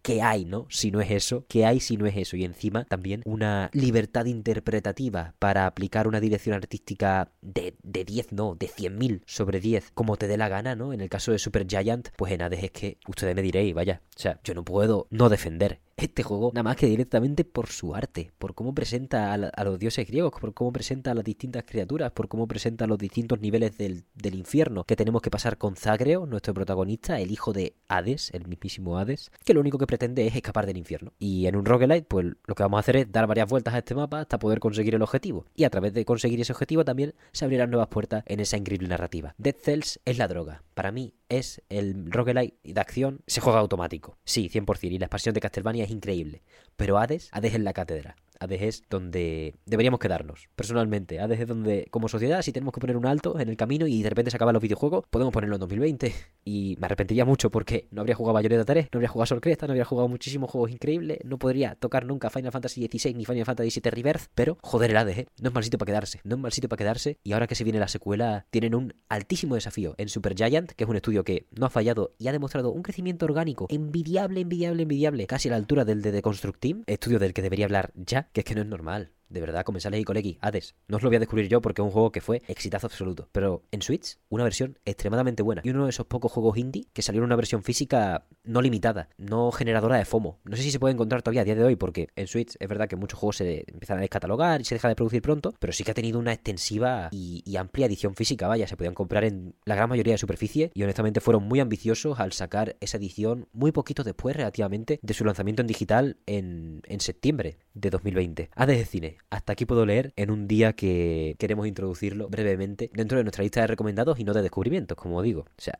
[0.00, 0.66] qué, hay, no?
[0.70, 2.36] Si no es eso, ¿qué hay si no es eso?
[2.36, 8.54] Y encima también una libertad interpretativa para aplicar una dirección artística de, de 10, no,
[8.54, 10.92] de 100.000 sobre 10, como te dé la gana, ¿no?
[10.92, 14.02] En el caso de Super Giant, pues en Hades es que ustedes me diréis, vaya,
[14.16, 17.94] o sea, yo no puedo no defender este juego nada más que directamente por su
[17.94, 22.12] arte, por cómo presenta a, los dioses griegos, por cómo presenta a las distintas criaturas,
[22.12, 26.54] por cómo presenta los distintos niveles del, infierno que tenemos que pasar con Zagreo, nuestro
[26.54, 30.66] protagonista, el hijo de Hades, el mismísimo Hades, que lo único que pretende es escapar
[30.66, 31.12] del infierno.
[31.18, 33.78] Y en un roguelite, pues lo que vamos a hacer es dar varias vueltas a
[33.78, 35.46] este mapa hasta poder conseguir el objetivo.
[35.54, 38.88] Y a través de conseguir ese objetivo también se abrirán nuevas puertas en esa increíble
[38.88, 39.34] narrativa.
[39.38, 40.62] Dead Cells es la droga.
[40.74, 44.18] Para mí es el roguelite de acción, se juega automático.
[44.24, 44.92] Sí, 100%.
[44.92, 46.42] Y la expansión de Castlevania es increíble.
[46.76, 48.16] Pero Hades, Hades en la cátedra.
[48.40, 51.20] Hades es donde deberíamos quedarnos, personalmente.
[51.20, 54.02] Hades es donde, como sociedad, si tenemos que poner un alto en el camino y
[54.02, 56.14] de repente se acaban los videojuegos, podemos ponerlo en 2020.
[56.44, 59.66] Y me arrepentiría mucho porque no habría jugado Bayonetta 3, no habría jugado Sol Cresta,
[59.66, 63.44] no habría jugado muchísimos juegos increíbles, no podría tocar nunca Final Fantasy XVI ni Final
[63.44, 65.26] Fantasy VII Rebirth, pero joder el ¿eh?
[65.40, 67.18] No es mal sitio para quedarse, no es mal sitio para quedarse.
[67.22, 70.84] Y ahora que se viene la secuela, tienen un altísimo desafío en Super Giant, que
[70.84, 74.82] es un estudio que no ha fallado y ha demostrado un crecimiento orgánico envidiable, envidiable,
[74.82, 77.92] envidiable, casi a la altura del de The Construct Team, estudio del que debería hablar
[77.94, 80.74] ya, que es que no es normal de verdad, comensales y colegui, Hades.
[80.88, 83.28] No os lo voy a descubrir yo porque es un juego que fue exitazo absoluto.
[83.32, 85.62] Pero en Switch, una versión extremadamente buena.
[85.64, 89.52] Y uno de esos pocos juegos indie que salieron una versión física no limitada, no
[89.52, 90.40] generadora de FOMO.
[90.44, 92.68] No sé si se puede encontrar todavía a día de hoy porque en Switch es
[92.68, 95.72] verdad que muchos juegos se empiezan a descatalogar y se deja de producir pronto, pero
[95.72, 98.48] sí que ha tenido una extensiva y, amplia edición física.
[98.48, 102.18] Vaya, se podían comprar en la gran mayoría de superficie y honestamente fueron muy ambiciosos
[102.18, 107.00] al sacar esa edición muy poquito después relativamente de su lanzamiento en digital en, en
[107.00, 108.50] septiembre de 2020.
[108.56, 113.18] Hades de cine hasta aquí puedo leer en un día que queremos introducirlo brevemente dentro
[113.18, 115.42] de nuestra lista de recomendados y no de descubrimientos, como digo.
[115.42, 115.78] O sea,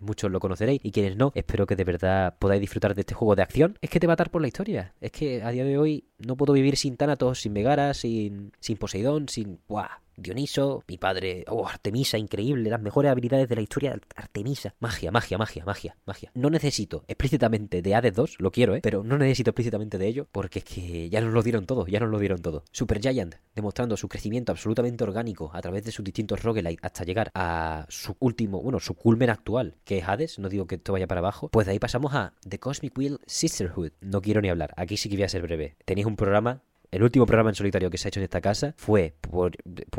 [0.00, 3.34] muchos lo conoceréis y quienes no, espero que de verdad podáis disfrutar de este juego
[3.34, 3.78] de acción.
[3.80, 4.94] Es que te va a dar por la historia.
[5.00, 8.76] Es que a día de hoy no puedo vivir sin Thanatos, sin Megara, sin, sin
[8.76, 9.60] Poseidón, sin...
[9.68, 10.03] ¡Buah!
[10.16, 14.74] Dioniso, mi padre, oh, Artemisa, increíble, las mejores habilidades de la historia, Artemisa.
[14.80, 16.30] Magia, magia, magia, magia, magia.
[16.34, 18.80] No necesito explícitamente de Hades 2, lo quiero, ¿eh?
[18.82, 22.00] Pero no necesito explícitamente de ello, porque es que ya nos lo dieron todo, ya
[22.00, 22.64] nos lo dieron todo.
[22.70, 27.30] Super Giant, demostrando su crecimiento absolutamente orgánico a través de sus distintos roguelites hasta llegar
[27.34, 31.06] a su último, bueno, su culmen actual, que es Hades, no digo que esto vaya
[31.06, 31.48] para abajo.
[31.48, 33.92] Pues de ahí pasamos a The Cosmic Wheel Sisterhood.
[34.00, 35.76] No quiero ni hablar, aquí sí que voy a ser breve.
[35.84, 38.74] Tenéis un programa El último programa en solitario que se ha hecho en esta casa
[38.76, 39.56] fue por,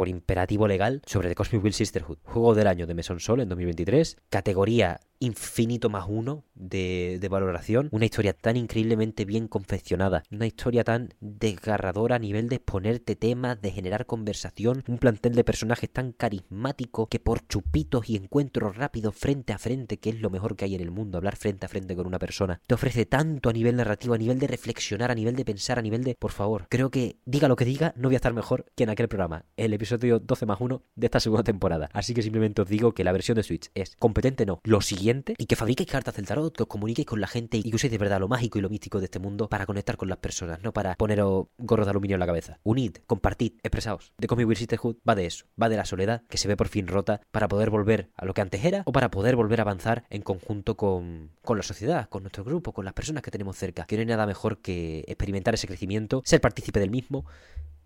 [0.08, 4.18] imperativo legal sobre The Cosmic Will Sisterhood, juego del año de Mesón Sol en 2023,
[4.30, 7.90] categoría infinito más uno de, valoración.
[7.92, 10.24] Una historia tan increíblemente bien confeccionada.
[10.32, 14.84] Una historia tan desgarradora a nivel de exponerte temas, de generar conversación.
[14.88, 19.98] Un plantel de personajes tan carismático que por chupitos y encuentros rápidos frente a frente,
[19.98, 22.20] que es lo mejor que hay en el mundo, hablar frente a frente con una
[22.20, 25.80] persona, te ofrece tanto a nivel narrativo, a nivel de reflexionar, a nivel de pensar,
[25.80, 26.16] a nivel de...
[26.16, 28.90] Por favor, creo que diga lo que diga, no voy a estar mejor que en
[28.90, 31.90] aquel programa, el episodio 12 más 1 de esta segunda temporada.
[31.94, 34.60] Así que simplemente os digo que la versión de Switch es competente, no.
[34.64, 35.05] Lo siguiente,
[35.38, 37.92] y que fabriquéis cartas del tarot, que os comuniquéis con la gente y que uséis
[37.92, 40.64] de verdad lo mágico y lo místico de este mundo para conectar con las personas,
[40.64, 42.60] no para poneros gorros de aluminio en la cabeza.
[42.64, 44.14] Unid, compartid, expresaos.
[44.18, 46.70] De Comic Will Sisterhood va de eso, va de la soledad que se ve por
[46.70, 49.64] fin rota para poder volver a lo que antes era o para poder volver a
[49.64, 53.58] avanzar en conjunto con, con la sociedad, con nuestro grupo, con las personas que tenemos
[53.58, 53.86] cerca.
[53.86, 57.26] Que no hay nada mejor que experimentar ese crecimiento, ser partícipe del mismo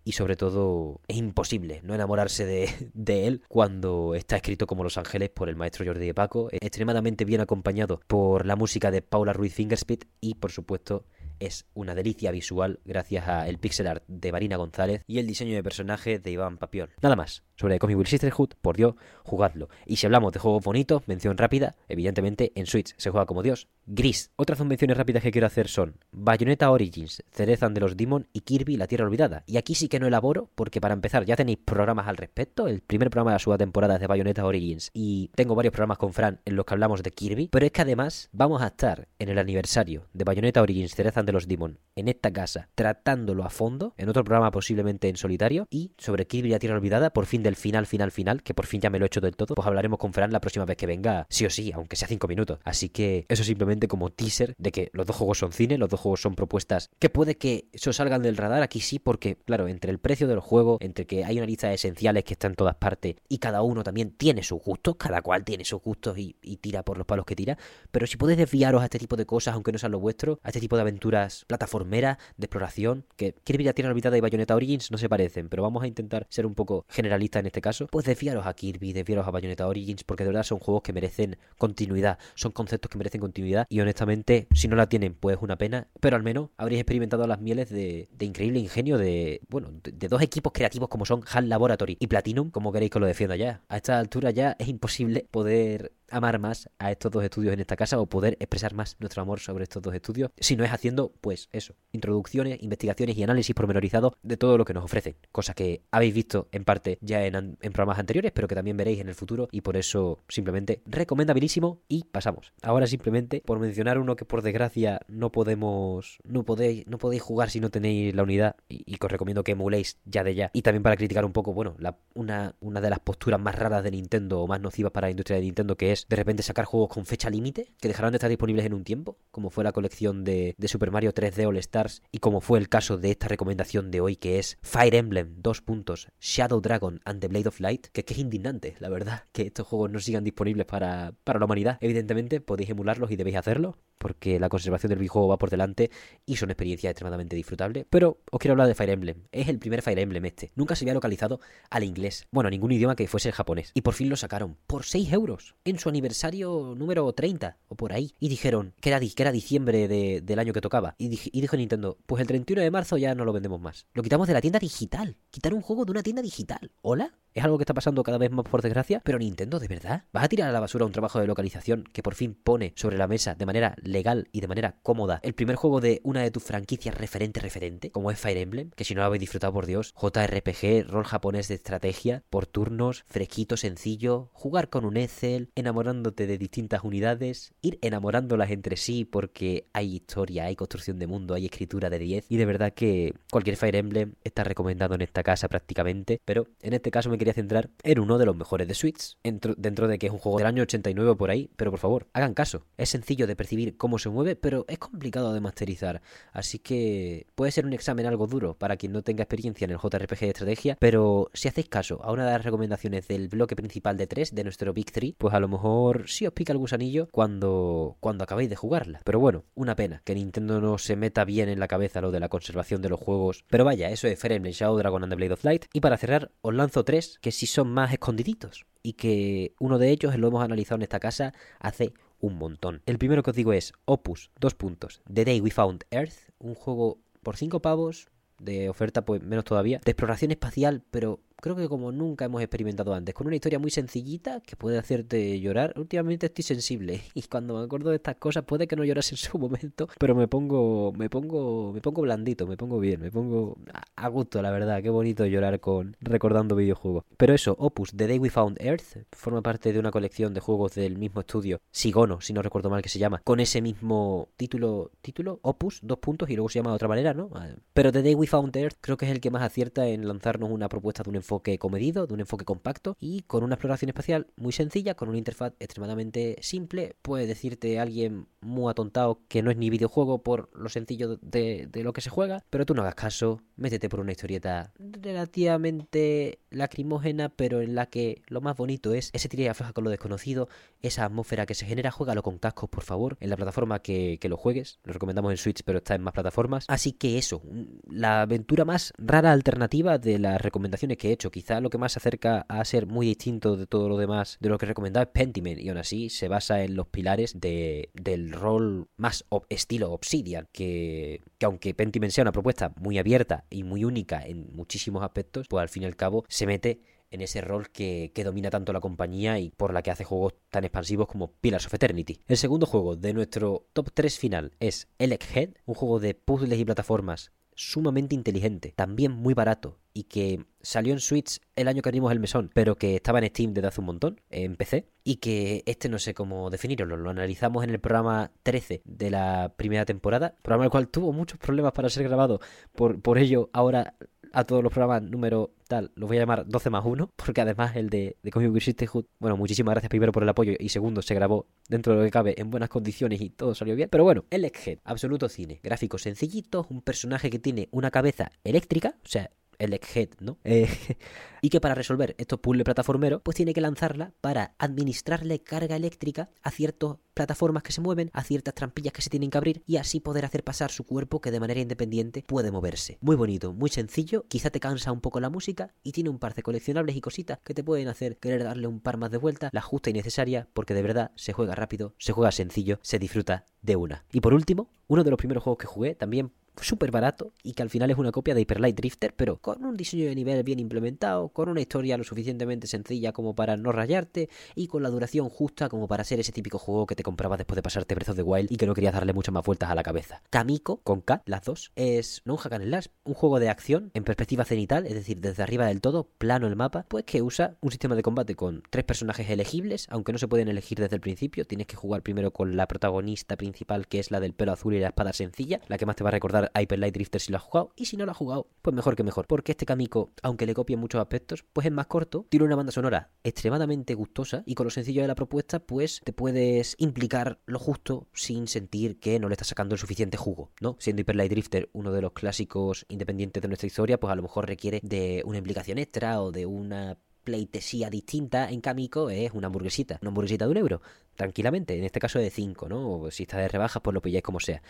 [0.04, 4.98] y sobre todo es imposible no enamorarse de, de, él cuando está escrito como Los
[4.98, 9.32] Ángeles por el maestro Jordi de Paco, extremadamente bien acompañado por la música de Paula
[9.32, 11.04] Ruiz Fingerspit y por supuesto
[11.40, 15.62] es una delicia visual gracias al pixel art de Marina González y el diseño de
[15.62, 16.90] personaje de Iván Papiol.
[17.00, 19.68] Nada más, sobre Comic Will Sisterhood, por Dios, jugadlo.
[19.84, 23.68] Y si hablamos de juegos bonitos, mención rápida, evidentemente en Switch se juega como Dios.
[23.86, 24.30] Gris.
[24.36, 28.76] Otras menciones rápidas que quiero hacer son Bayonetta Origins, Cerezan de los Demon y Kirby
[28.76, 29.42] La Tierra Olvidada.
[29.46, 32.66] Y aquí sí que no elaboro, porque para empezar ya tenéis programas al respecto.
[32.66, 35.98] El primer programa de la segunda temporada es de Bayonetta Origins y tengo varios programas
[35.98, 37.48] con Fran en los que hablamos de Kirby.
[37.48, 41.32] Pero es que además vamos a estar en el aniversario de Bayonetta Origins, Cerezan de
[41.32, 45.92] los Demon en esta casa, tratándolo a fondo, en otro programa posiblemente en solitario, y
[45.98, 48.90] sobre Kirby La Tierra Olvidada, por fin del final, final, final, que por fin ya
[48.90, 51.26] me lo he hecho del todo, pues hablaremos con Fran la próxima vez que venga,
[51.28, 52.60] sí o sí, aunque sea cinco minutos.
[52.64, 55.98] Así que eso simplemente como teaser de que los dos juegos son cine, los dos
[55.98, 59.90] juegos son propuestas que puede que eso salgan del radar, aquí sí, porque claro, entre
[59.90, 62.76] el precio del juego, entre que hay una lista de esenciales que está en todas
[62.76, 66.82] partes, y cada uno también tiene sus gustos, cada cual tiene sus gustos y, tira
[66.82, 67.56] por los palos que tira,
[67.90, 70.48] pero si podéis desviaros a este tipo de cosas, aunque no sean lo vuestro, a
[70.48, 74.90] este tipo de aventuras plataformera, de exploración, que Kirby la Tierra Olvidada y Bayonetta Origins
[74.90, 78.06] no se parecen, pero vamos a intentar ser un poco generalistas en este caso, pues
[78.06, 82.18] desviaros a Kirby, desviaros a Bayonetta Origins, porque de verdad son juegos que merecen continuidad,
[82.34, 85.88] son conceptos que merecen continuidad, y honestamente, si no la tienen, pues es una pena,
[86.00, 90.22] pero al menos habréis experimentado las mieles de, increíble ingenio de, bueno, de, de, dos
[90.22, 93.62] equipos creativos como son HAL Laboratory y Platinum, como queréis que lo defienda ya.
[93.68, 97.76] A esta altura ya es imposible poder amar más a estos dos estudios en esta
[97.76, 101.12] casa o poder expresar más nuestro amor sobre estos dos estudios, si no es haciendo,
[101.20, 105.82] pues eso, introducciones, investigaciones y análisis pormenorizados de todo lo que nos ofrecen, cosa que
[105.90, 109.14] habéis visto en parte ya en, en programas anteriores, pero que también veréis en el
[109.14, 112.52] futuro y por eso simplemente recomendabilísimo y pasamos.
[112.62, 117.50] Ahora simplemente por mencionar uno que por desgracia no podemos, no podéis, no podéis jugar
[117.50, 120.50] si no tenéis la unidad y, y que os recomiendo que emuléis ya de ya
[120.52, 123.84] y también para criticar un poco, bueno, la, una, una de las posturas más raras
[123.84, 126.64] de Nintendo o más nocivas para la industria de Nintendo que es de repente sacar
[126.64, 129.72] juegos con fecha límite que dejarán de estar disponibles en un tiempo, como fue la
[129.72, 133.90] colección de, Super Mario 3D All Stars y como fue el caso de esta recomendación
[133.90, 137.88] de hoy que es Fire Emblem, dos puntos, Shadow Dragon and the Blade of Light,
[137.88, 141.46] que, que es indignante, la verdad, que estos juegos no sigan disponibles para, para la
[141.46, 141.78] humanidad.
[141.80, 145.90] Evidentemente podéis emularlos y debéis hacerlo, porque la conservación del videojuego va por delante
[146.24, 147.84] y son experiencias extremadamente disfrutables.
[147.90, 149.24] Pero os quiero hablar de Fire Emblem.
[149.30, 150.52] Es el primer Fire Emblem este.
[150.54, 152.26] Nunca se había localizado al inglés.
[152.30, 153.72] Bueno, ningún idioma que fuese el japonés.
[153.74, 154.56] Y por fin lo sacaron.
[154.66, 155.54] Por 6 euros.
[155.64, 158.14] En su aniversario número 30 o por ahí.
[158.18, 160.94] Y dijeron que era, que era diciembre de, del año que tocaba.
[160.98, 163.86] Y, dije, y dijo Nintendo, pues el 31 de marzo ya no lo vendemos más.
[163.92, 165.16] Lo quitamos de la tienda digital.
[165.30, 166.72] Quitar un juego de una tienda digital.
[166.82, 167.12] ¿Hola?
[167.32, 170.02] Es algo que está pasando cada vez más por desgracia, pero Nintendo, ¿de verdad?
[170.12, 172.98] ¿Vas a tirar a la basura un trabajo de localización que por fin pone sobre
[172.98, 176.32] la mesa de manera legal y de manera cómoda el primer juego de una de
[176.32, 179.66] tus franquicias referente referente, como es Fire Emblem, que si no lo habéis disfrutado por
[179.66, 186.26] Dios, JRPG, rol japonés de estrategia, por turnos, fresquito, sencillo, jugar con un Excel, enamorándote
[186.26, 191.44] de distintas unidades, ir enamorándolas entre sí porque hay historia, hay construcción de mundo, hay
[191.44, 195.48] escritura de 10 y de verdad que cualquier Fire Emblem está recomendado en esta casa
[195.48, 199.16] prácticamente, pero en este caso me quería centrar en uno de los mejores de Switch,
[199.22, 202.08] dentro, dentro de que es un juego del año 89 por ahí, pero por favor,
[202.14, 202.66] hagan caso.
[202.76, 206.00] Es sencillo de percibir cómo se mueve, pero es complicado de masterizar,
[206.32, 209.78] así que puede ser un examen algo duro para quien no tenga experiencia en el
[209.78, 213.96] JRPG de estrategia, pero si hacéis caso a una de las recomendaciones del bloque principal
[213.96, 217.08] de 3, de nuestro Big 3, pues a lo mejor sí os pica el gusanillo
[217.12, 219.00] cuando, cuando acabéis de jugarla.
[219.04, 222.20] Pero bueno, una pena que Nintendo no se meta bien en la cabeza lo de
[222.20, 223.44] la conservación de los juegos.
[223.48, 225.66] Pero vaya, eso es Fire Emblem Shadow Dragon and the Blade of Light.
[225.72, 229.90] Y para cerrar, os lanzo tres que sí son más escondiditos y que uno de
[229.90, 232.82] ellos lo hemos analizado en esta casa hace un montón.
[232.86, 236.54] El primero que os digo es Opus, dos puntos, The Day We Found Earth, un
[236.54, 238.08] juego por cinco pavos,
[238.40, 239.80] de oferta, pues menos todavía.
[239.84, 243.70] De exploración espacial, pero creo que como nunca hemos experimentado antes, con una historia muy
[243.70, 245.74] sencillita que puede hacerte llorar.
[245.76, 249.18] Últimamente estoy sensible y cuando me acuerdo de estas cosas puede que no llorase en
[249.18, 253.56] su momento, pero me pongo me pongo me pongo blandito, me pongo bien, me pongo
[253.96, 257.04] a gusto, la verdad, qué bonito llorar con recordando videojuegos.
[257.16, 260.74] Pero eso, Opus The Day We Found Earth forma parte de una colección de juegos
[260.74, 264.90] del mismo estudio, Sigono, si no recuerdo mal que se llama, con ese mismo título,
[265.00, 267.30] título Opus, dos puntos y luego se llama de otra manera, ¿no?
[267.72, 270.50] Pero The Day We Found Earth creo que es el que más acierta en lanzarnos
[270.50, 274.26] una propuesta de un enfoque comedido, de un enfoque compacto y con una exploración espacial
[274.36, 276.96] muy sencilla, con una interfaz extremadamente simple.
[277.02, 281.92] Puede decirte alguien muy atontado que no es ni videojuego por lo sencillo de, lo
[281.92, 287.60] que se juega, pero tú no hagas caso, métete por una historieta relativamente lacrimógena, pero
[287.60, 290.48] en la que lo más bonito es ese tira y afloja con lo desconocido,
[290.82, 294.28] esa atmósfera que se genera, juégalo con cascos, por favor, en la plataforma que, que
[294.28, 294.78] lo juegues.
[294.84, 296.64] Lo recomendamos en Switch, pero está en más plataformas.
[296.68, 297.42] Así que eso,
[297.88, 301.19] la aventura más rara alternativa de las recomendaciones que he.
[301.28, 304.48] Quizá lo que más se acerca a ser muy distinto de todo lo demás de
[304.48, 307.90] lo que he recomendado es Pentiment, y aún así se basa en los pilares de,
[307.94, 313.64] del rol más estilo Obsidian, que, que aunque Pentiment sea una propuesta muy abierta y
[313.64, 316.80] muy única en muchísimos aspectos, pues al fin y al cabo se mete
[317.10, 320.34] en ese rol que, que, domina tanto la compañía y por la que hace juegos
[320.48, 322.20] tan expansivos como Pillars of Eternity.
[322.28, 326.58] El segundo juego de nuestro top 3 final es Elec Head, un juego de puzzles
[326.58, 331.90] y plataformas sumamente inteligente, también muy barato y que salió en Switch el año que
[331.90, 335.16] abrimos el mesón, pero que estaba en Steam desde hace un montón, en PC, y
[335.16, 339.84] que este no sé cómo definirlo, lo analizamos en el programa 13 de la primera
[339.84, 342.40] temporada, programa el cual tuvo muchos problemas para ser grabado,
[342.74, 343.94] por, por ello ahora
[344.32, 347.76] a todos los programas número tal, los voy a llamar 12 más 1, porque además
[347.76, 351.14] el de, de Comic Sisterhood, bueno, muchísimas gracias primero por el apoyo y segundo, se
[351.14, 353.88] grabó dentro de lo que cabe en buenas condiciones y todo salió bien.
[353.90, 358.96] Pero bueno, el Head, absoluto cine, gráficos sencillitos, un personaje que tiene una cabeza eléctrica,
[359.04, 360.38] o sea, el Head, ¿no?
[360.44, 360.68] Eh,
[361.42, 366.30] y que para resolver estos puzzles plataformeros, pues tiene que lanzarla para administrarle carga eléctrica
[366.42, 369.76] a ciertas plataformas que se mueven, a ciertas trampillas que se tienen que abrir y
[369.76, 372.98] así poder hacer pasar su cuerpo que de manera independiente puede moverse.
[373.00, 376.34] Muy bonito, muy sencillo, quizá te cansa un poco la música y tiene un par
[376.34, 379.50] de coleccionables y cositas que te pueden hacer querer darle un par más de vuelta,
[379.52, 383.44] la justa y necesaria, porque de verdad se juega rápido, se juega sencillo, se disfruta
[383.60, 384.04] de una.
[384.12, 387.62] Y por último, uno de los primeros juegos que jugué, también súper barato y que
[387.62, 390.42] al final es una copia de Hyper Light Drifter, pero con un diseño de nivel
[390.42, 394.90] bien implementado, con una historia lo suficientemente sencilla como para no rayarte y con la
[394.90, 398.10] duración justa como para ser ese típico juego que te comprabas después de pasarte Breath
[398.10, 400.22] of the Wild y que no querías darle muchas más vueltas a la cabeza.
[400.30, 402.70] Kamiko, con K, las dos, es no un hack and
[403.04, 406.56] un juego de acción en perspectiva cenital, es decir, desde arriba del todo, plano el
[406.56, 410.28] mapa, pues que usa un sistema de combate con tres personajes elegibles, aunque no se
[410.28, 414.10] pueden elegir desde el principio, tienes que jugar primero con la protagonista principal que es
[414.10, 416.49] la del pelo azul y la espada sencilla, la que más te va a recordar
[416.58, 418.96] Hyper Light Drifter si lo has jugado, y si no lo has jugado, pues mejor
[418.96, 422.46] que mejor, porque este Kamiko, aunque le copie muchos aspectos, pues es más corto, tiene
[422.46, 426.74] una banda sonora extremadamente gustosa y con lo sencillo de la propuesta, pues te puedes
[426.78, 430.76] implicar lo justo sin sentir que no le estás sacando el suficiente jugo, ¿no?
[430.78, 434.22] Siendo Hyper Light Drifter uno de los clásicos independientes de nuestra historia, pues a lo
[434.22, 439.46] mejor requiere de una implicación extra o de una pleitesía distinta en Kamiko es una
[439.46, 440.82] hamburguesita, una hamburguesita de un euro,
[441.14, 442.90] tranquilamente, en este caso de 5, ¿no?
[442.90, 444.62] O si está de rebajas, pues lo pilláis como sea.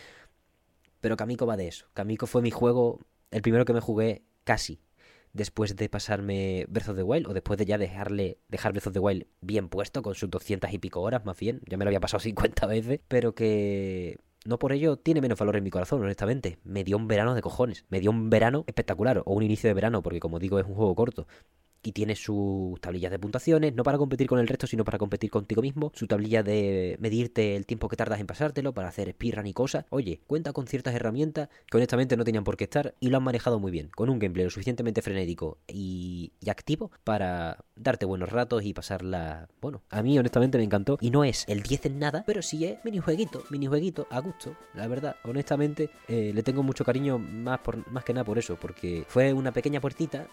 [1.01, 1.87] Pero Kamiko va de eso.
[1.95, 4.81] Kamiko fue mi juego, el primero que me jugué casi
[5.33, 8.93] después de pasarme Breath of the Wild o después de ya dejarle dejar Breath of
[8.93, 11.89] the Wild bien puesto con sus 200 y pico horas más bien, ya me lo
[11.89, 16.03] había pasado 50 veces, pero que no por ello tiene menos valor en mi corazón,
[16.03, 16.59] honestamente.
[16.65, 19.75] Me dio un verano de cojones, me dio un verano espectacular o un inicio de
[19.75, 21.27] verano porque como digo es un juego corto
[21.83, 25.31] y tiene sus tablillas de puntuaciones, no para competir con el resto, sino para competir
[25.31, 29.47] contigo mismo, su tablilla de medirte el tiempo que tardas en pasártelo, para hacer speedrun
[29.47, 29.85] y cosas.
[29.91, 33.23] Oye, cuenta con ciertas herramientas que honestamente no tenían por qué estar y lo han
[33.23, 38.31] manejado muy bien, con un gameplay lo suficientemente frenético y, y activo para darte buenos
[38.31, 41.99] ratos y pasarla, bueno, a mí honestamente me encantó y no es el 10 en
[41.99, 46.85] nada, pero sí es minijueguito, minijueguito a gusto, la verdad, honestamente eh, le tengo mucho
[46.85, 50.27] cariño más, por, más que nada por eso, porque fue una pequeña puertita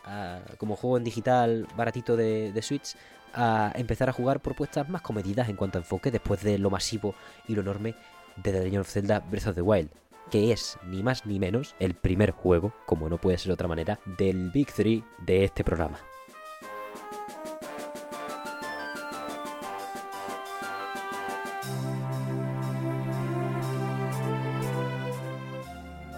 [0.57, 2.95] como juego en digital baratito de, de Switch
[3.33, 7.15] a empezar a jugar propuestas más comedidas en cuanto a enfoque después de lo masivo
[7.47, 7.95] y lo enorme
[8.37, 9.89] de The Legend of Zelda Breath of the Wild
[10.29, 13.67] que es ni más ni menos el primer juego, como no puede ser de otra
[13.67, 15.99] manera, del Big 3 de este programa.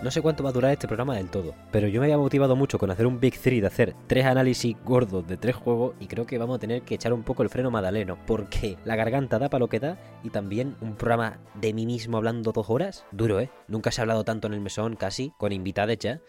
[0.01, 2.55] No sé cuánto va a durar este programa del todo, pero yo me había motivado
[2.55, 6.07] mucho con hacer un Big 3 de hacer tres análisis gordos de tres juegos y
[6.07, 9.39] creo que vamos a tener que echar un poco el freno madaleno, porque la garganta
[9.39, 13.03] da para lo que da y también un programa de mí mismo hablando dos horas,
[13.11, 13.49] duro, ¿eh?
[13.67, 16.21] Nunca se ha hablado tanto en el mesón casi, con invitados ya,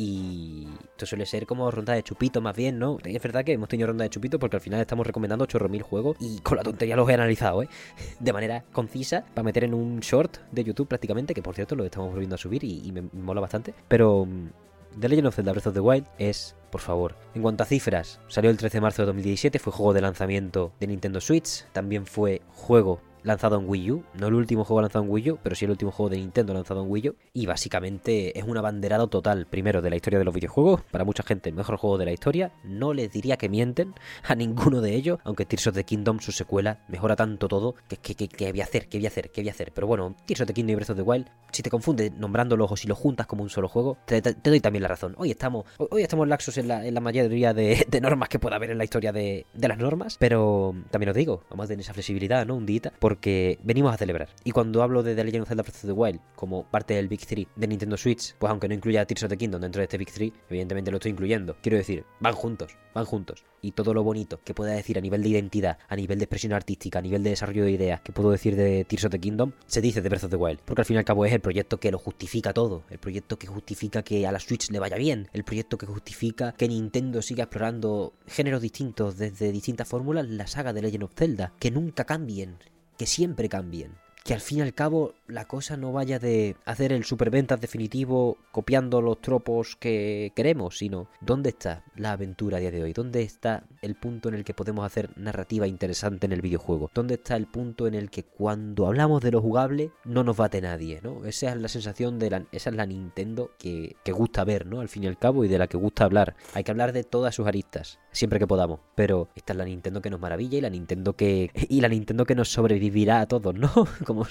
[0.00, 2.98] Y esto suele ser como ronda de chupito más bien, ¿no?
[3.02, 5.82] Es verdad que hemos tenido ronda de chupito porque al final estamos recomendando chorro mil
[5.82, 7.68] juegos y con la tontería los he analizado, ¿eh?
[8.20, 11.84] De manera concisa para meter en un short de YouTube prácticamente, que por cierto lo
[11.84, 13.74] estamos volviendo a subir y, y me mola bastante.
[13.88, 17.16] Pero mm, The Legend of Zelda Breath of the Wild es por favor.
[17.34, 20.70] En cuanto a cifras, salió el 13 de marzo de 2017, fue juego de lanzamiento
[20.78, 25.04] de Nintendo Switch, también fue juego lanzado en Wii U, no el último juego lanzado
[25.04, 27.46] en Wii U, pero sí el último juego de Nintendo lanzado en Wii U, y
[27.46, 31.48] básicamente es un abanderado total, primero, de la historia de los videojuegos, para mucha gente
[31.50, 35.20] el mejor juego de la historia, no les diría que mienten a ninguno de ellos,
[35.24, 38.60] aunque Tears of the Kingdom, su secuela, mejora tanto todo, que, que, que, que voy
[38.60, 40.54] a hacer, que voy a hacer, que voy a hacer, pero bueno, Tears of the
[40.54, 43.42] Kingdom y Breath of the Wild, si te confundes nombrándolos o si los juntas como
[43.42, 46.86] un solo juego, te, doy también la razón, hoy estamos, hoy estamos laxos en la,
[46.86, 50.16] en la mayoría de, normas que pueda haber en la historia de, de las normas,
[50.18, 52.56] pero también os digo, vamos a tener esa flexibilidad, ¿no?
[52.56, 52.78] Un día,
[53.18, 54.28] porque venimos a celebrar.
[54.44, 57.08] Y cuando hablo de The Legend of Zelda Breath of the Wild como parte del
[57.08, 59.84] Big 3 de Nintendo Switch, pues aunque no incluya Tears of the Kingdom dentro de
[59.86, 61.56] este Big 3, evidentemente lo estoy incluyendo.
[61.60, 63.44] Quiero decir, van juntos, van juntos.
[63.60, 66.52] Y todo lo bonito que pueda decir a nivel de identidad, a nivel de expresión
[66.52, 69.50] artística, a nivel de desarrollo de ideas, que puedo decir de Tears of the Kingdom,
[69.66, 70.60] se dice de Breath of the Wild.
[70.64, 72.84] Porque al fin y al cabo es el proyecto que lo justifica todo.
[72.88, 75.28] El proyecto que justifica que a la Switch le vaya bien.
[75.32, 80.72] El proyecto que justifica que Nintendo siga explorando géneros distintos desde distintas fórmulas la saga
[80.72, 81.52] de Legend of Zelda.
[81.58, 82.58] Que nunca cambien.
[82.98, 83.96] Que siempre cambien
[84.28, 88.38] que al fin y al cabo la cosa no vaya de hacer el superventas definitivo
[88.50, 93.22] copiando los tropos que queremos, sino dónde está la aventura a día de hoy, dónde
[93.22, 97.36] está el punto en el que podemos hacer narrativa interesante en el videojuego, dónde está
[97.36, 101.24] el punto en el que cuando hablamos de lo jugable no nos bate nadie, ¿no?
[101.26, 104.80] Esa es la sensación de la, esa es la Nintendo que, que gusta ver, ¿no?
[104.80, 106.36] Al fin y al cabo y de la que gusta hablar.
[106.54, 110.00] Hay que hablar de todas sus aristas, siempre que podamos, pero esta es la Nintendo
[110.00, 113.54] que nos maravilla y la Nintendo que y la Nintendo que nos sobrevivirá a todos,
[113.54, 113.70] ¿no?
[114.06, 114.26] Como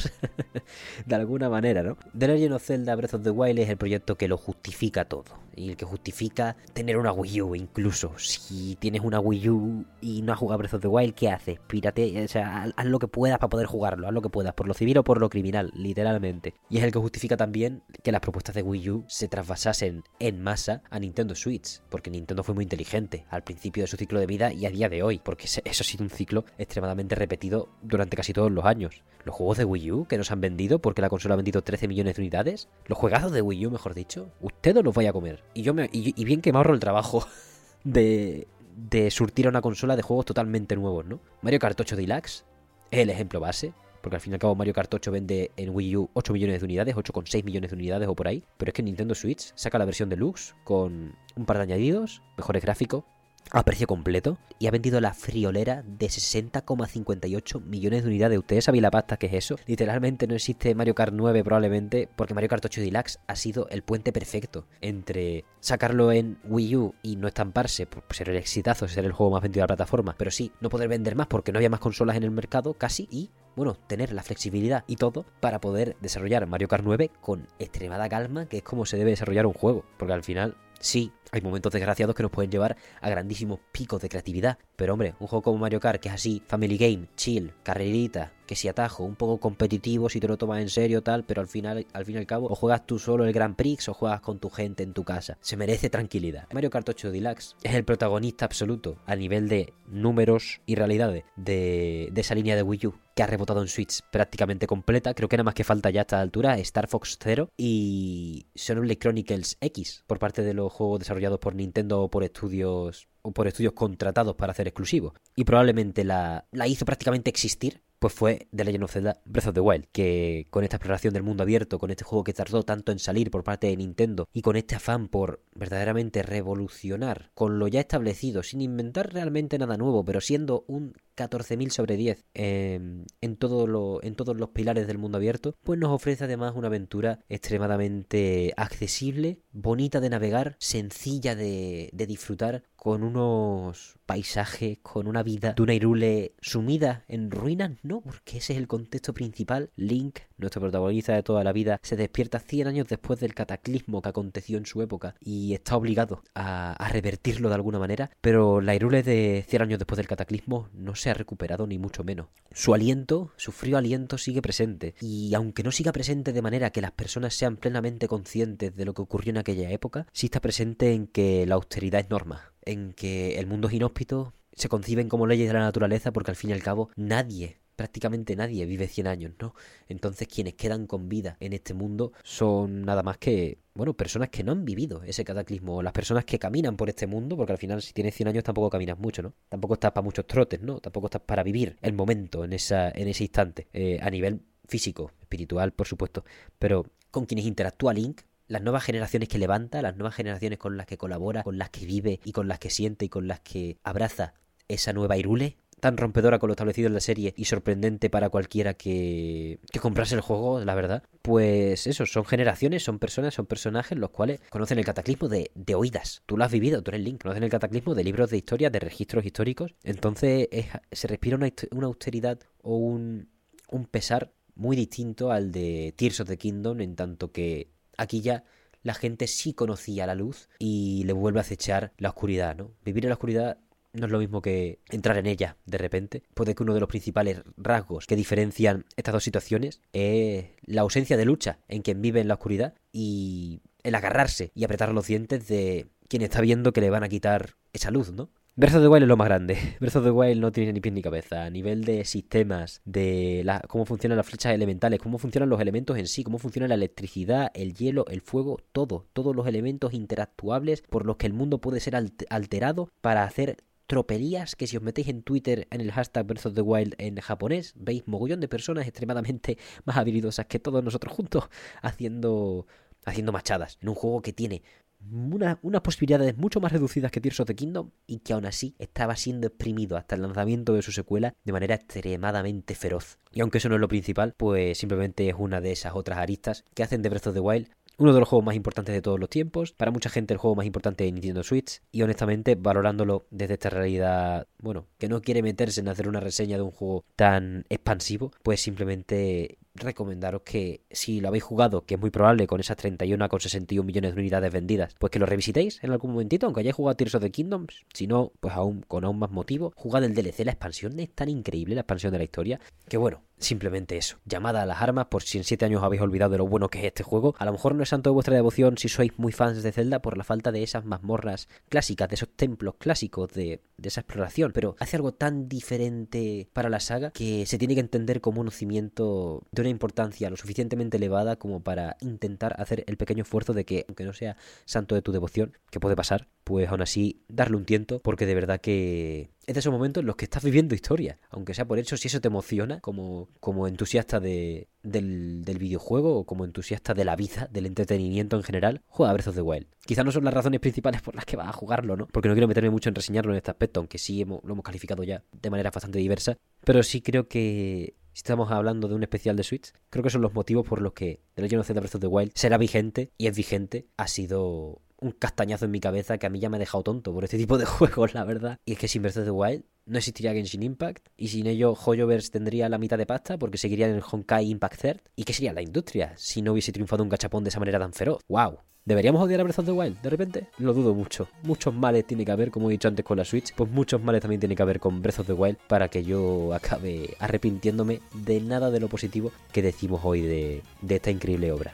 [1.06, 1.98] de alguna manera, ¿no?
[2.18, 5.26] The Legend of Zelda Breath of the Wild es el proyecto que lo justifica todo.
[5.56, 8.14] Y el que justifica tener una Wii U incluso.
[8.18, 11.60] Si tienes una Wii U y no has jugado Breath of the Wild, ¿qué haces?
[11.66, 14.68] Pírate, o sea, haz lo que puedas para poder jugarlo, haz lo que puedas, por
[14.68, 16.54] lo civil o por lo criminal, literalmente.
[16.70, 20.44] Y es el que justifica también que las propuestas de Wii U se trasvasasen en
[20.44, 24.28] masa a Nintendo Switch, porque Nintendo fue muy inteligente al principio de su ciclo de
[24.28, 28.16] vida y a día de hoy, porque eso ha sido un ciclo extremadamente repetido durante
[28.16, 29.02] casi todos los años.
[29.26, 31.88] Los juegos de Wii U que nos han vendido porque la consola ha vendido 13
[31.88, 35.14] millones de unidades, los juegazos de Wii U, mejor dicho, usted no los vaya a
[35.14, 35.44] comer.
[35.54, 37.26] Y yo me, y, y bien que me ahorro el trabajo
[37.84, 38.48] de,
[38.78, 41.20] de surtir a una consola de juegos totalmente nuevos, ¿no?
[41.42, 42.46] Mario Kart 8 Deluxe
[42.92, 45.72] es el ejemplo base, porque al fin y al cabo Mario Kart 8 vende en
[45.72, 48.74] Wii U 8 millones de unidades, 8,6 millones de unidades o por ahí, pero es
[48.74, 53.04] que Nintendo Switch saca la versión deluxe con un par de añadidos, mejores gráficos,
[53.52, 58.40] a precio completo y ha vendido la friolera de 60,58 millones de unidades.
[58.40, 59.56] ¿Ustedes saben la pasta que es eso?
[59.66, 63.84] Literalmente no existe Mario Kart 9 probablemente porque Mario Kart 8 Deluxe ha sido el
[63.84, 69.06] puente perfecto entre sacarlo en Wii U y no estamparse por ser el exitazo, ser
[69.06, 71.60] el juego más vendido de la plataforma, pero sí no poder vender más porque no
[71.60, 75.60] había más consolas en el mercado casi y bueno, tener la flexibilidad y todo para
[75.60, 79.54] poder desarrollar Mario Kart 9 con extremada calma, que es como se debe desarrollar un
[79.54, 84.02] juego, porque al final Sí, hay momentos desgraciados que nos pueden llevar a grandísimos picos
[84.02, 84.58] de creatividad.
[84.76, 88.56] Pero hombre, un juego como Mario Kart, que es así, family game, chill, carrerita, que
[88.56, 91.86] si atajo, un poco competitivo si te lo tomas en serio, tal, pero al final,
[91.94, 94.40] al fin y al cabo, o juegas tú solo el Grand Prix o juegas con
[94.40, 95.38] tu gente en tu casa.
[95.42, 96.48] Se merece tranquilidad.
[96.54, 102.10] Mario Kart 8 Deluxe es el protagonista absoluto a nivel de números y realidades de,
[102.12, 105.16] de esa línea de Wii U que ha rebotado en Switch prácticamente completa.
[105.16, 109.00] Creo que nada más que falta ya a esta altura Star Fox Zero y Xenoblade
[109.00, 113.48] Chronicles X por parte de los juegos desarrollados por Nintendo o por estudios o por
[113.48, 115.14] estudios contratados para hacer exclusivos.
[115.36, 119.54] Y probablemente la, la hizo prácticamente existir pues fue The Legend of Zelda Breath of
[119.54, 122.92] the Wild, que con esta exploración del mundo abierto, con este juego que tardó tanto
[122.92, 127.68] en salir por parte de Nintendo y con este afán por verdaderamente revolucionar con lo
[127.68, 132.80] ya establecido, sin inventar realmente nada nuevo, pero siendo un 14.000 sobre 10 eh,
[133.22, 136.68] en, todo lo, en todos los pilares del mundo abierto, pues nos ofrece además una
[136.68, 145.24] aventura extremadamente accesible, bonita de navegar, sencilla de, de disfrutar, con unos paisajes, con una
[145.24, 149.72] vida de una Irule sumida en ruinas, no, porque ese es el contexto principal.
[149.76, 154.10] Link, nuestro protagonista de toda la vida, se despierta 100 años después del cataclismo que
[154.10, 158.76] aconteció en su época y está obligado a, a revertirlo de alguna manera, pero la
[158.76, 162.28] Irule de 100 años después del cataclismo no se ha recuperado ni mucho menos.
[162.52, 166.82] Su aliento, su frío aliento sigue presente y aunque no siga presente de manera que
[166.82, 170.94] las personas sean plenamente conscientes de lo que ocurrió en aquella época, sí está presente
[170.94, 175.28] en que la austeridad es norma en que el mundo es inhóspito, se conciben como
[175.28, 179.08] leyes de la naturaleza porque al fin y al cabo nadie prácticamente nadie vive 100
[179.08, 179.54] años, ¿no?
[179.88, 184.44] Entonces quienes quedan con vida en este mundo son nada más que, bueno, personas que
[184.44, 187.82] no han vivido ese cataclismo, las personas que caminan por este mundo, porque al final
[187.82, 189.34] si tienes 100 años tampoco caminas mucho, ¿no?
[189.48, 190.80] Tampoco estás para muchos trotes, ¿no?
[190.80, 195.12] Tampoco estás para vivir el momento en, esa, en ese instante, eh, a nivel físico,
[195.22, 196.26] espiritual, por supuesto,
[196.58, 200.88] pero con quienes interactúa Link, las nuevas generaciones que levanta, las nuevas generaciones con las
[200.88, 203.78] que colabora, con las que vive y con las que siente y con las que
[203.84, 204.34] abraza
[204.68, 205.58] esa nueva Irule,
[205.88, 210.16] tan rompedora con lo establecido en la serie y sorprendente para cualquiera que, que comprase
[210.16, 211.04] el juego, la verdad.
[211.22, 216.24] Pues eso, son generaciones, son personas, son personajes los cuales conocen el cataclismo de, oídas.
[216.26, 218.80] Tú lo has vivido, tú eres Link, conocen el cataclismo de libros de historia, de
[218.80, 219.76] registros históricos.
[219.84, 220.50] Entonces
[220.92, 223.30] se respira una, una austeridad o un,
[223.70, 228.44] un pesar muy distinto al de Tears of the Kingdom, en tanto que aquí ya
[228.84, 232.74] la gente sí conocía la luz y le vuelve a acechar la oscuridad, ¿no?
[232.84, 233.58] Vivir en la oscuridad
[233.94, 236.24] no es lo mismo que entrar en ella de repente.
[236.34, 241.18] Puede que uno de los principales rasgos que diferencian estas dos situaciones es la ausencia
[241.18, 245.48] de lucha en quien vive en la oscuridad y el agarrarse y apretar los dientes
[245.48, 248.30] de quien está viendo que le van a quitar esa luz, ¿no?
[248.60, 249.56] Breath of the Wild es lo más grande.
[249.80, 251.46] Breath of the Wild no tiene ni pies ni cabeza.
[251.46, 255.96] A nivel de sistemas, de la, cómo funcionan las flechas elementales, cómo funcionan los elementos
[255.96, 259.06] en sí, cómo funciona la electricidad, el hielo, el fuego, todo.
[259.14, 263.58] Todos los elementos interactuables por los que el mundo puede ser alterado para hacer
[263.88, 267.16] tropelías que si os metéis en Twitter en el hashtag Breath of the Wild en
[267.16, 271.50] japonés, veis mogollón de personas extremadamente más habilidosas que todos nosotros juntos
[271.82, 272.68] haciendo
[273.06, 274.64] haciendo machadas en un juego que tiene
[275.12, 278.76] una, unas posibilidades mucho más reducidas que Tears of the Kingdom y que aún así
[278.80, 283.20] estaba siendo exprimido hasta el lanzamiento de su secuela de manera extremadamente feroz.
[283.32, 286.66] Y aunque eso no es lo principal, pues simplemente es una de esas otras aristas
[286.74, 289.20] que hacen de Breath of the Wild uno de los juegos más importantes de todos
[289.20, 293.26] los tiempos, para mucha gente el juego más importante de Nintendo Switch y honestamente valorándolo
[293.32, 297.06] desde esta realidad, bueno, que no quiere meterse en hacer una reseña de un juego
[297.16, 302.60] tan expansivo, pues simplemente recomendaros que si lo habéis jugado, que es muy probable con
[302.60, 306.76] esas 31,61 millones de unidades vendidas, pues que lo revisitéis en algún momentito, aunque hayáis
[306.76, 310.14] jugado Tears of the Kingdom, si no, pues aún con aún más motivo, jugad el
[310.14, 314.18] DLC, la expansión es tan increíble, la expansión de la historia, que bueno, simplemente eso,
[314.26, 316.80] llamada a las armas por si en 7 años habéis olvidado de lo bueno que
[316.80, 319.32] es este juego, a lo mejor no es santo de vuestra devoción si sois muy
[319.32, 323.62] fans de Zelda por la falta de esas mazmorras clásicas, de esos templos clásicos de,
[323.82, 328.20] esa exploración, pero hace algo tan diferente para la saga que se tiene que entender
[328.22, 333.24] como un conocimiento de una importancia lo suficientemente elevada como para intentar hacer el pequeño
[333.24, 336.82] esfuerzo de que, aunque no sea santo de tu devoción, que puede pasar, pues aún
[336.82, 340.24] así darle un tiento, porque de verdad que es de esos momentos en los que
[340.24, 344.70] estás viviendo historia, aunque sea por eso, si eso te emociona como, como entusiasta de,
[344.82, 349.36] del, videojuego o como entusiasta de la vida, del entretenimiento en general, juega Breath of
[349.36, 349.68] the Wild.
[349.86, 352.08] Quizás no son las razones principales por las que vas a jugarlo, ¿no?
[352.08, 355.04] Porque no quiero meterme mucho en reseñarlo en este aspecto, aunque sí lo hemos calificado
[355.04, 359.36] ya de manera bastante diversa, pero sí creo que si estamos hablando de un especial
[359.36, 361.96] de Switch, creo que son los motivos por los que The Legend of Zelda Breath
[361.96, 363.90] of the Wild será vigente y es vigente.
[363.98, 367.14] Ha sido un castañazo en mi cabeza que a mí ya me ha dejado tonto
[367.14, 368.60] por este tipo de juegos, la verdad.
[368.66, 371.74] Y es que sin Breath of the Wild no existiría Genshin Impact y sin ello
[371.74, 375.02] Hoyoverse tendría la mitad de pasta porque seguiría en el Honkai Impact Third.
[375.16, 377.94] ¿Y qué sería la industria si no hubiese triunfado un gachapón de esa manera tan
[377.94, 378.22] feroz?
[378.28, 378.60] ¡Wow!
[378.88, 380.48] ¿Deberíamos odiar a Breath of the Wild de repente?
[380.60, 381.28] Lo dudo mucho.
[381.44, 384.22] Muchos males tiene que haber, como he dicho antes con la Switch, pues muchos males
[384.22, 388.40] también tiene que haber con Breath of the Wild para que yo acabe arrepintiéndome de
[388.40, 391.74] nada de lo positivo que decimos hoy de, de esta increíble obra.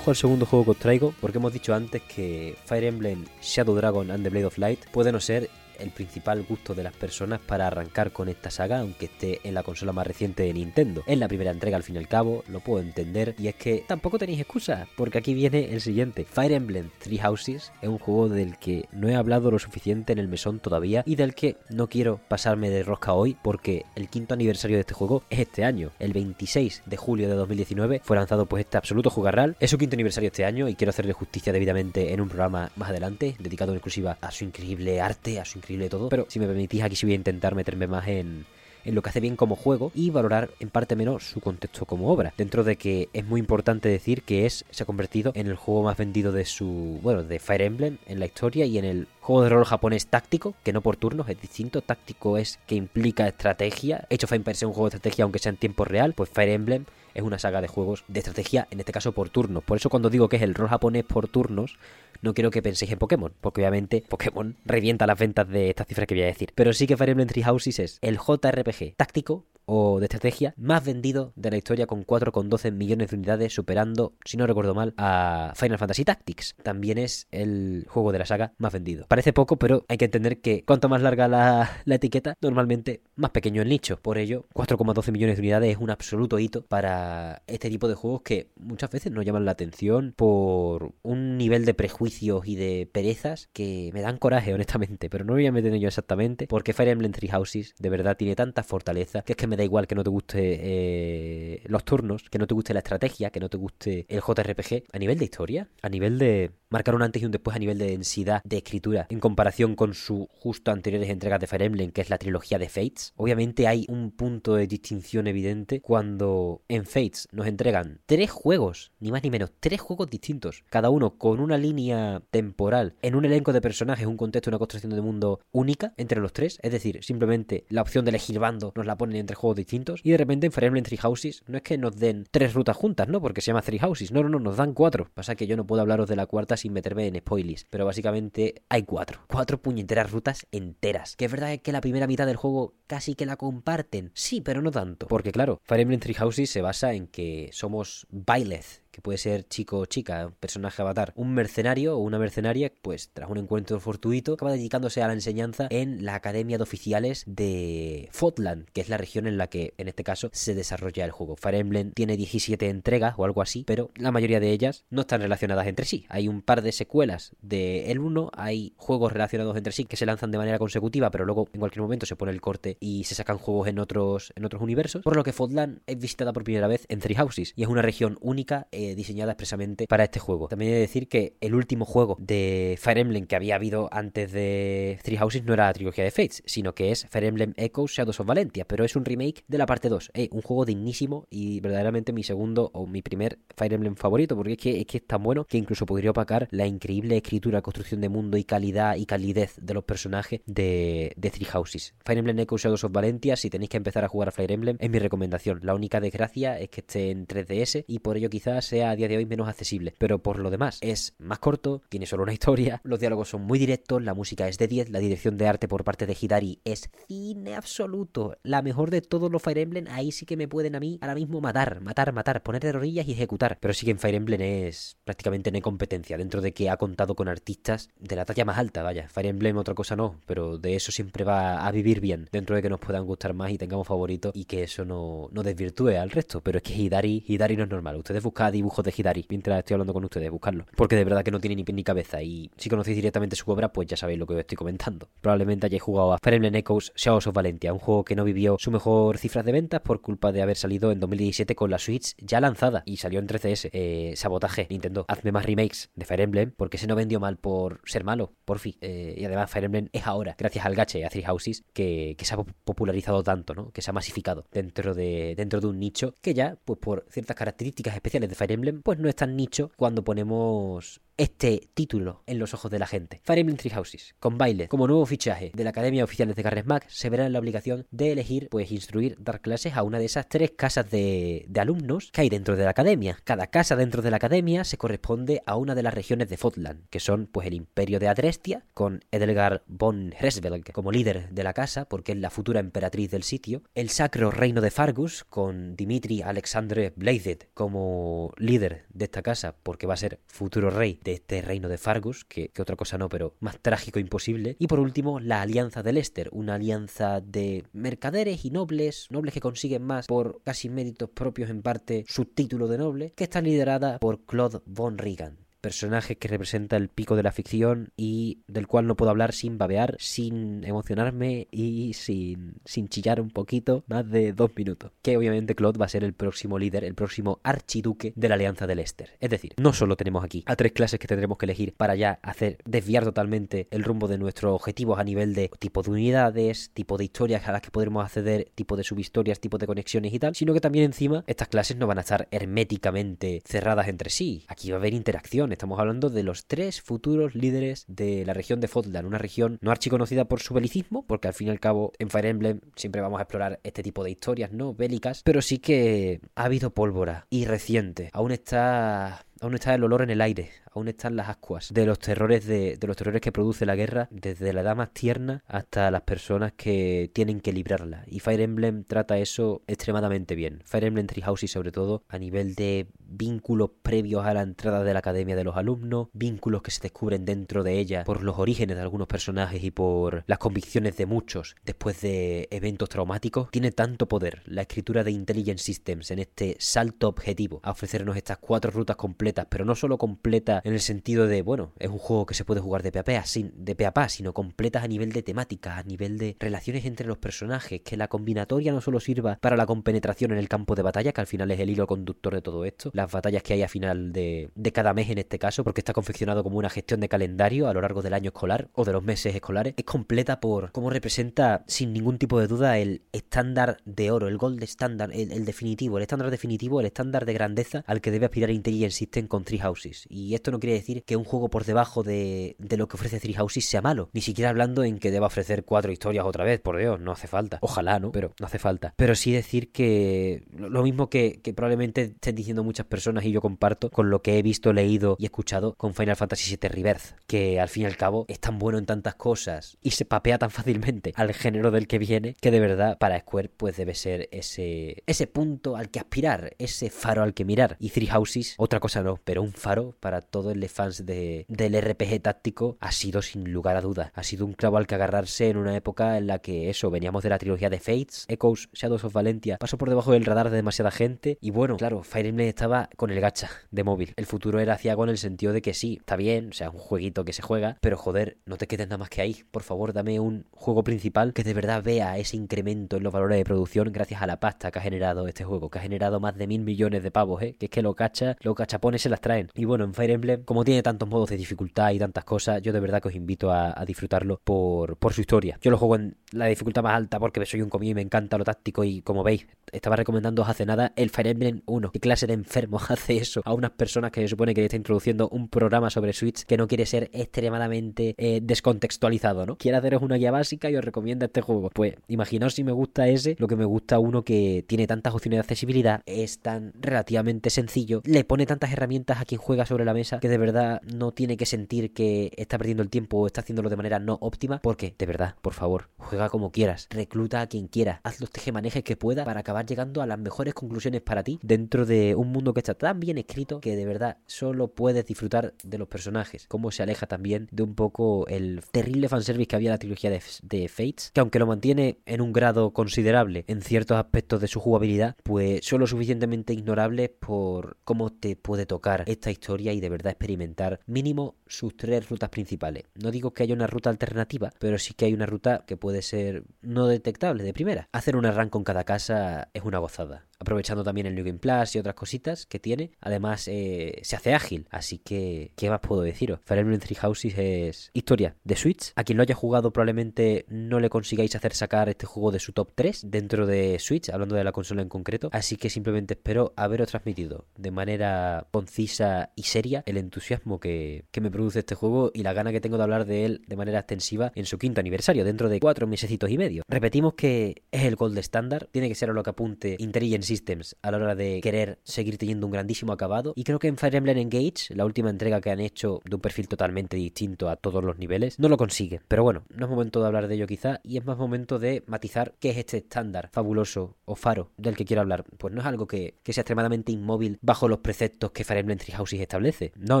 [0.00, 3.76] Ojo al segundo juego que os traigo, porque hemos dicho antes que Fire Emblem Shadow
[3.76, 7.40] Dragon and the Blade of Light puede no ser el principal gusto de las personas
[7.40, 11.02] para arrancar con esta saga, aunque esté en la consola más reciente de Nintendo.
[11.06, 13.84] Es la primera entrega al fin y al cabo, lo puedo entender, y es que
[13.86, 16.24] tampoco tenéis excusa, porque aquí viene el siguiente.
[16.24, 20.18] Fire Emblem Three Houses es un juego del que no he hablado lo suficiente en
[20.18, 24.34] el mesón todavía y del que no quiero pasarme de rosca hoy, porque el quinto
[24.34, 25.90] aniversario de este juego es este año.
[25.98, 29.56] El 26 de julio de 2019 fue lanzado pues este absoluto jugarral.
[29.60, 32.90] Es su quinto aniversario este año y quiero hacerle justicia debidamente en un programa más
[32.90, 36.08] adelante, dedicado en exclusiva a su increíble arte, a su increíble todo.
[36.08, 38.46] Pero si me permitís, aquí sí voy a intentar meterme más en,
[38.84, 42.10] en lo que hace bien como juego y valorar en parte menos su contexto como
[42.10, 42.32] obra.
[42.36, 45.82] Dentro de que es muy importante decir que es se ha convertido en el juego
[45.82, 49.42] más vendido de su, bueno, de Fire Emblem en la historia y en el juego
[49.42, 51.82] de rol japonés táctico, que no por turnos, es distinto.
[51.82, 54.06] Táctico es que implica estrategia.
[54.10, 56.50] Hecho of Empires es un juego de estrategia aunque sea en tiempo real, pues Fire
[56.50, 59.64] Emblem es una saga de juegos de estrategia, en este caso por turnos.
[59.64, 61.76] Por eso cuando digo que es el rol japonés por turnos,
[62.22, 66.06] no quiero que penséis en Pokémon, porque obviamente Pokémon revienta las ventas de estas cifras
[66.06, 66.52] que voy a decir.
[66.54, 70.84] Pero sí que Fire Emblem Three Houses es el JRPG táctico o de estrategia más
[70.84, 75.52] vendido de la historia con 4,12 millones de unidades, superando, si no recuerdo mal, a
[75.54, 76.56] Final Fantasy Tactics.
[76.60, 79.06] También es el juego de la saga más vendido.
[79.06, 83.30] Parece poco, pero hay que entender que cuanto más larga la, la etiqueta, normalmente más
[83.30, 84.00] pequeño el nicho.
[84.02, 88.22] Por ello, 4,12 millones de unidades es un absoluto hito para este tipo de juegos
[88.22, 93.48] que muchas veces nos llaman la atención por un nivel de prejuicios y de perezas
[93.52, 95.08] que me dan coraje, honestamente.
[95.08, 98.16] Pero no voy a meter en ello exactamente, porque Fire Emblem Three Houses de verdad
[98.16, 101.84] tiene tanta fortaleza que es que me da igual que no te guste eh, los
[101.84, 104.84] turnos, que no te guste la estrategia, que no te guste el JRPG.
[104.92, 107.78] A nivel de historia, a nivel de marcar un antes y un después a nivel
[107.78, 112.10] de densidad de escritura en comparación con sus justo anteriores entregas de Fire que es
[112.10, 113.12] la trilogía de Fates.
[113.16, 119.10] Obviamente hay un punto de distinción evidente cuando en Fates nos entregan tres juegos, ni
[119.10, 123.52] más ni menos, tres juegos distintos, cada uno con una línea temporal, en un elenco
[123.52, 127.64] de personajes, un contexto, una construcción de mundo única entre los tres, es decir, simplemente
[127.68, 130.52] la opción de elegir bando nos la ponen entre juegos distintos y de repente en
[130.52, 133.20] Fire Emblem Three Houses no es que nos den tres rutas juntas, ¿no?
[133.20, 135.10] Porque se llama Three Houses, no, no, no, nos dan cuatro.
[135.14, 138.62] Pasa que yo no puedo hablaros de la cuarta sin meterme en spoilers, pero básicamente
[138.68, 141.16] hay cuatro, cuatro puñeteras rutas enteras.
[141.16, 144.62] Que es verdad que la primera mitad del juego casi que la comparten, sí, pero
[144.62, 145.06] no tanto.
[145.08, 149.46] Porque claro, Fire Emblem Three Houses se basa en que somos Byleth, que puede ser
[149.48, 153.78] chico o chica, un personaje avatar, un mercenario o una mercenaria, pues tras un encuentro
[153.80, 158.88] fortuito, acaba dedicándose a la enseñanza en la Academia de Oficiales de Fotland, que es
[158.88, 161.36] la región en la que en este caso se desarrolla el juego.
[161.36, 165.20] Fire Emblem tiene 17 entregas o algo así, pero la mayoría de ellas no están
[165.20, 166.06] relacionadas entre sí.
[166.08, 170.06] Hay un par de secuelas de el 1, hay juegos relacionados entre sí que se
[170.06, 173.14] lanzan de manera consecutiva, pero luego en cualquier momento se pone el corte y se
[173.14, 176.68] sacan juegos en otros en otros universos, por lo que Fotland es visitada por primera
[176.68, 180.48] vez en Three Houses y es una región única eh, diseñada expresamente para este juego.
[180.48, 184.32] También he de decir que el último juego de Fire Emblem que había habido antes
[184.32, 187.92] de Three Houses no era la trilogía de Fates, sino que es Fire Emblem Echoes
[187.92, 190.12] Shadows of Valentia, pero es un remake de la parte 2.
[190.14, 194.52] Eh, un juego dignísimo y verdaderamente mi segundo o mi primer Fire Emblem favorito, porque
[194.52, 198.36] es que, es tan bueno que incluso podría opacar la increíble escritura, construcción de mundo
[198.36, 201.94] y calidad y calidez de los personajes de, de Three Houses.
[202.04, 204.76] Fire Emblem Echoes Shadows of Valentia, si tenéis que empezar a jugar a Fire Emblem,
[204.80, 205.60] es mi recomendación.
[205.62, 209.08] La única desgracia es que esté en 3DS y por ello quizás sea a día
[209.08, 209.94] de hoy menos accesible.
[209.98, 213.58] Pero por lo demás, es más corto, tiene solo una historia, los diálogos son muy
[213.58, 216.90] directos, la música es de 10, la dirección de arte por parte de Hidari es
[217.08, 218.36] cine absoluto.
[218.42, 221.14] La mejor de todos los Fire Emblem, ahí sí que me pueden a mí ahora
[221.14, 223.58] mismo matar, matar, matar, poner de rodillas y ejecutar.
[223.60, 226.76] Pero sí que en Fire Emblem es prácticamente no hay competencia, dentro de que ha
[226.76, 229.08] contado con artistas de la talla más alta, vaya.
[229.08, 232.62] Fire Emblem otra cosa no, pero de eso siempre va a vivir bien, dentro de
[232.62, 236.10] que nos puedan gustar más y tengamos favoritos y que eso no, no desvirtúe al
[236.10, 236.40] resto.
[236.40, 237.96] Pero es que Hidari, Hidari no es normal.
[237.96, 240.66] Ustedes buscan dibujos de Hidari mientras estoy hablando con ustedes, buscarlo.
[240.76, 242.22] Porque de verdad que no tiene ni pie ni cabeza.
[242.22, 245.08] Y si conocéis directamente su obra, pues ya sabéis lo que os estoy comentando.
[245.20, 248.56] Probablemente hayáis jugado a Fire Emblem Echoes Shadows of Valentia, un juego que no vivió
[248.58, 252.14] su mejor cifras de ventas por culpa de haber salido en 2017 con la Switch
[252.18, 253.70] ya lanzada y salió en 3DS.
[253.72, 255.04] Eh, sabotaje, Nintendo.
[255.08, 258.58] Hazme más remakes de Fire Emblem porque se no vendió mal por ser malo, por
[258.58, 258.76] fin.
[258.80, 262.24] Eh, y además Fire Emblem es ahora, gracias al gache a Three Houses, que, que
[262.24, 263.70] se ha popularizado tanto, ¿no?
[263.70, 267.36] Que se ha masificado dentro de, dentro de un nicho que ya, pues por ciertas
[267.36, 272.38] características especiales de Fire Emblem, pues no es tan nicho cuando ponemos este título en
[272.38, 273.20] los ojos de la gente.
[273.24, 276.64] Fire Emblem Three Houses, con baile, como nuevo fichaje de la Academia Oficiales de Garres
[276.64, 280.06] Mac, se verá en la obligación de elegir, pues instruir, dar clases a una de
[280.06, 283.18] esas tres casas de, de alumnos que hay dentro de la academia.
[283.22, 286.88] Cada casa dentro de la academia se corresponde a una de las regiones de Fotland,
[286.88, 291.52] que son pues el Imperio de Adrestia, con Edelgar von Hresvelg como líder de la
[291.52, 296.22] casa, porque es la futura emperatriz del sitio, el Sacro Reino de Fargus, con Dimitri
[296.22, 301.42] Alexandre Blazed como líder de esta casa, porque va a ser futuro rey de este
[301.42, 304.56] reino de Fargus, que, otra cosa no, pero más trágico imposible.
[304.58, 309.40] Y por último, la Alianza de Lester, una alianza de mercaderes y nobles, nobles que
[309.40, 313.98] consiguen más por casi méritos propios en parte su título de noble, que está liderada
[313.98, 318.86] por Claude von Regan personaje que representa el pico de la ficción y del cual
[318.86, 324.32] no puedo hablar sin babear, sin emocionarme y sin, sin chillar un poquito más de
[324.32, 324.92] dos minutos.
[325.02, 328.66] Que obviamente Claude va a ser el próximo líder, el próximo archiduque de la Alianza
[328.66, 329.10] de Lester.
[329.20, 332.18] Es decir, no solo tenemos aquí a tres clases que tendremos que elegir para ya
[332.22, 336.96] hacer desviar totalmente el rumbo de nuestros objetivos a nivel de tipo de unidades, tipo
[336.96, 340.34] de historias a las que podremos acceder, tipo de subhistorias, tipo de conexiones y tal,
[340.34, 344.44] sino que también encima estas clases no van a estar herméticamente cerradas entre sí.
[344.48, 348.60] Aquí va a haber interacción Estamos hablando de los tres futuros líderes de la región
[348.60, 351.92] de Fotland, una región no archiconocida por su belicismo, porque al fin y al cabo
[351.98, 355.58] en Fire Emblem siempre vamos a explorar este tipo de historias no bélicas, pero sí
[355.58, 358.10] que ha habido pólvora y reciente.
[358.12, 361.98] Aún está Aún está el olor en el aire aún están las ascuas de los
[361.98, 366.02] terrores de, los terrores que produce la guerra, desde la edad más tierna hasta las
[366.02, 368.04] personas que tienen que librarla.
[368.06, 370.62] Y Fire Emblem trata eso extremadamente bien.
[370.64, 374.92] Fire Emblem Three Houses sobre todo a nivel de vínculos previos a la entrada de
[374.92, 378.76] la academia de los alumnos, vínculos que se descubren dentro de ella por los orígenes
[378.76, 384.06] de algunos personajes y por las convicciones de muchos después de eventos traumáticos, tiene tanto
[384.06, 388.96] poder la escritura de Intelligent Systems en este salto objetivo a ofrecernos estas cuatro rutas
[388.96, 392.44] completas, pero no solo completas en el sentido de, bueno, es un juego que se
[392.44, 393.76] puede jugar de pe a sin, de
[394.08, 398.08] sino completas a nivel de temática, a nivel de relaciones entre los personajes, que la
[398.08, 401.50] combinatoria no solo sirva para la compenetración en el campo de batalla, que al final
[401.50, 404.72] es el hilo conductor de todo esto, las batallas que hay a final de, de
[404.72, 407.80] cada mes en este caso, porque está confeccionado como una gestión de calendario a lo
[407.80, 411.92] largo del año escolar o de los meses escolares, es completa por cómo representa sin
[411.92, 416.30] ningún tipo de duda el estándar de oro, el gold estándar, el, definitivo, el estándar
[416.30, 420.06] definitivo, el estándar de grandeza al que debe aspirar Intelligent System con Three Houses.
[420.08, 423.20] Y esto no quiere decir que un juego por debajo de, de lo que ofrece
[423.20, 426.60] Three Houses sea malo, ni siquiera hablando en que deba ofrecer cuatro historias otra vez,
[426.60, 427.58] por Dios, no hace falta.
[427.62, 428.12] Ojalá, ¿no?
[428.12, 428.94] Pero no hace falta.
[428.96, 433.90] Pero sí decir que lo mismo que, probablemente estén diciendo muchas personas y yo comparto
[433.90, 437.68] con lo que he visto, leído y escuchado con Final Fantasy VII Rebirth, que al
[437.68, 441.12] fin y al cabo es tan bueno en tantas cosas y se papea tan fácilmente
[441.16, 445.26] al género del que viene que de verdad para Square pues debe ser ese, ese
[445.26, 447.76] punto al que aspirar, ese faro al que mirar.
[447.78, 451.80] Y Three Houses, otra cosa no, pero un faro para todos los fans de, del
[451.80, 454.10] RPG táctico ha sido sin lugar a dudas.
[454.14, 457.22] Ha sido un clavo al que agarrarse en una época en la que eso, veníamos
[457.22, 460.56] de la trilogía de Fates, Echoes, Shadows of Valentia, pasó por debajo del radar de
[460.56, 464.14] demasiada gente y bueno, claro, Fire Emblem estaba con el gacha de móvil.
[464.16, 466.78] El futuro era ciago en el sentido de que sí, está bien, o sea, un
[466.78, 469.44] jueguito que se juega, pero joder, no te quedes nada más que ahí.
[469.50, 473.36] Por favor, dame un juego principal que de verdad vea ese incremento en los valores
[473.36, 476.36] de producción gracias a la pasta que ha generado este juego, que ha generado más
[476.36, 477.56] de mil millones de pavos, ¿eh?
[477.58, 479.50] Que es que los cacha, los cachapones se las traen.
[479.54, 482.72] Y bueno, en Fire Emblem, como tiene tantos modos de dificultad y tantas cosas, yo
[482.72, 485.58] de verdad que os invito a, disfrutarlo por, su historia.
[485.60, 488.38] Yo lo juego en la dificultad más alta porque soy un comido y me encanta
[488.38, 491.90] lo táctico y como veis, estaba recomendando hace nada el Fire Emblem 1.
[491.92, 495.28] ¿Qué clase de enfermo hace eso a unas personas que se supone que está introduciendo
[495.28, 499.56] un programa sobre Switch que no quiere ser extremadamente eh, descontextualizado, ¿no?
[499.56, 501.70] Quiere haceros una guía básica y os recomienda este juego.
[501.70, 505.38] Pues imaginaos si me gusta ese, lo que me gusta uno que tiene tantas opciones
[505.38, 509.94] de accesibilidad, es tan relativamente sencillo, le pone tantas herramientas a quien juega sobre la
[509.94, 513.40] mesa que de verdad no tiene que sentir que está perdiendo el tiempo o está
[513.40, 517.46] haciéndolo de manera no óptima, porque de verdad, por favor, juega como quieras, recluta a
[517.46, 521.24] quien quiera, haz los tejemanejes que pueda para acabar llegando a las mejores conclusiones para
[521.24, 525.04] ti dentro de un mundo que está tan bien escrito que de verdad solo puedes
[525.04, 526.46] disfrutar de los personajes.
[526.48, 530.10] Cómo se aleja también de un poco el terrible fanservice que había en la trilogía
[530.10, 534.48] de, de Fates, que aunque lo mantiene en un grado considerable en ciertos aspectos de
[534.48, 539.80] su jugabilidad, pues son lo suficientemente ignorables por cómo te puede tocar esta historia y
[539.80, 542.84] de verdad experimentar mínimo sus tres rutas principales.
[542.94, 546.02] No digo que haya una ruta alternativa, pero sí que hay una ruta que puede
[546.02, 547.88] ser no detectable de primera.
[547.92, 551.76] Hacer un run con cada casa es una gozada aprovechando también el New Game Plus
[551.76, 552.90] y otras cositas que tiene.
[553.00, 556.40] Además, eh, se hace ágil, así que, ¿qué más puedo deciros?
[556.44, 558.92] Fire Emblem Three Houses es historia de Switch.
[558.96, 562.52] A quien lo haya jugado, probablemente no le consigáis hacer sacar este juego de su
[562.52, 565.28] top 3 dentro de Switch, hablando de la consola en concreto.
[565.32, 571.20] Así que simplemente espero haberos transmitido de manera concisa y seria el entusiasmo que, que
[571.20, 573.80] me produce este juego y la gana que tengo de hablar de él de manera
[573.80, 576.62] extensiva en su quinto aniversario, dentro de cuatro mesecitos y medio.
[576.66, 580.76] Repetimos que es el gold estándar, tiene que ser a lo que apunte Intelligence Systems
[580.80, 583.32] a la hora de querer seguir teniendo un grandísimo acabado.
[583.34, 586.20] Y creo que en Fire Emblem Engage, la última entrega que han hecho de un
[586.20, 589.00] perfil totalmente distinto a todos los niveles, no lo consigue.
[589.08, 591.82] Pero bueno, no es momento de hablar de ello quizá, y es más momento de
[591.88, 595.24] matizar qué es este estándar fabuloso o faro del que quiero hablar.
[595.36, 598.94] Pues no es algo que, sea extremadamente inmóvil bajo los preceptos que Fire Emblem Three
[598.94, 599.72] Houses establece.
[599.74, 600.00] No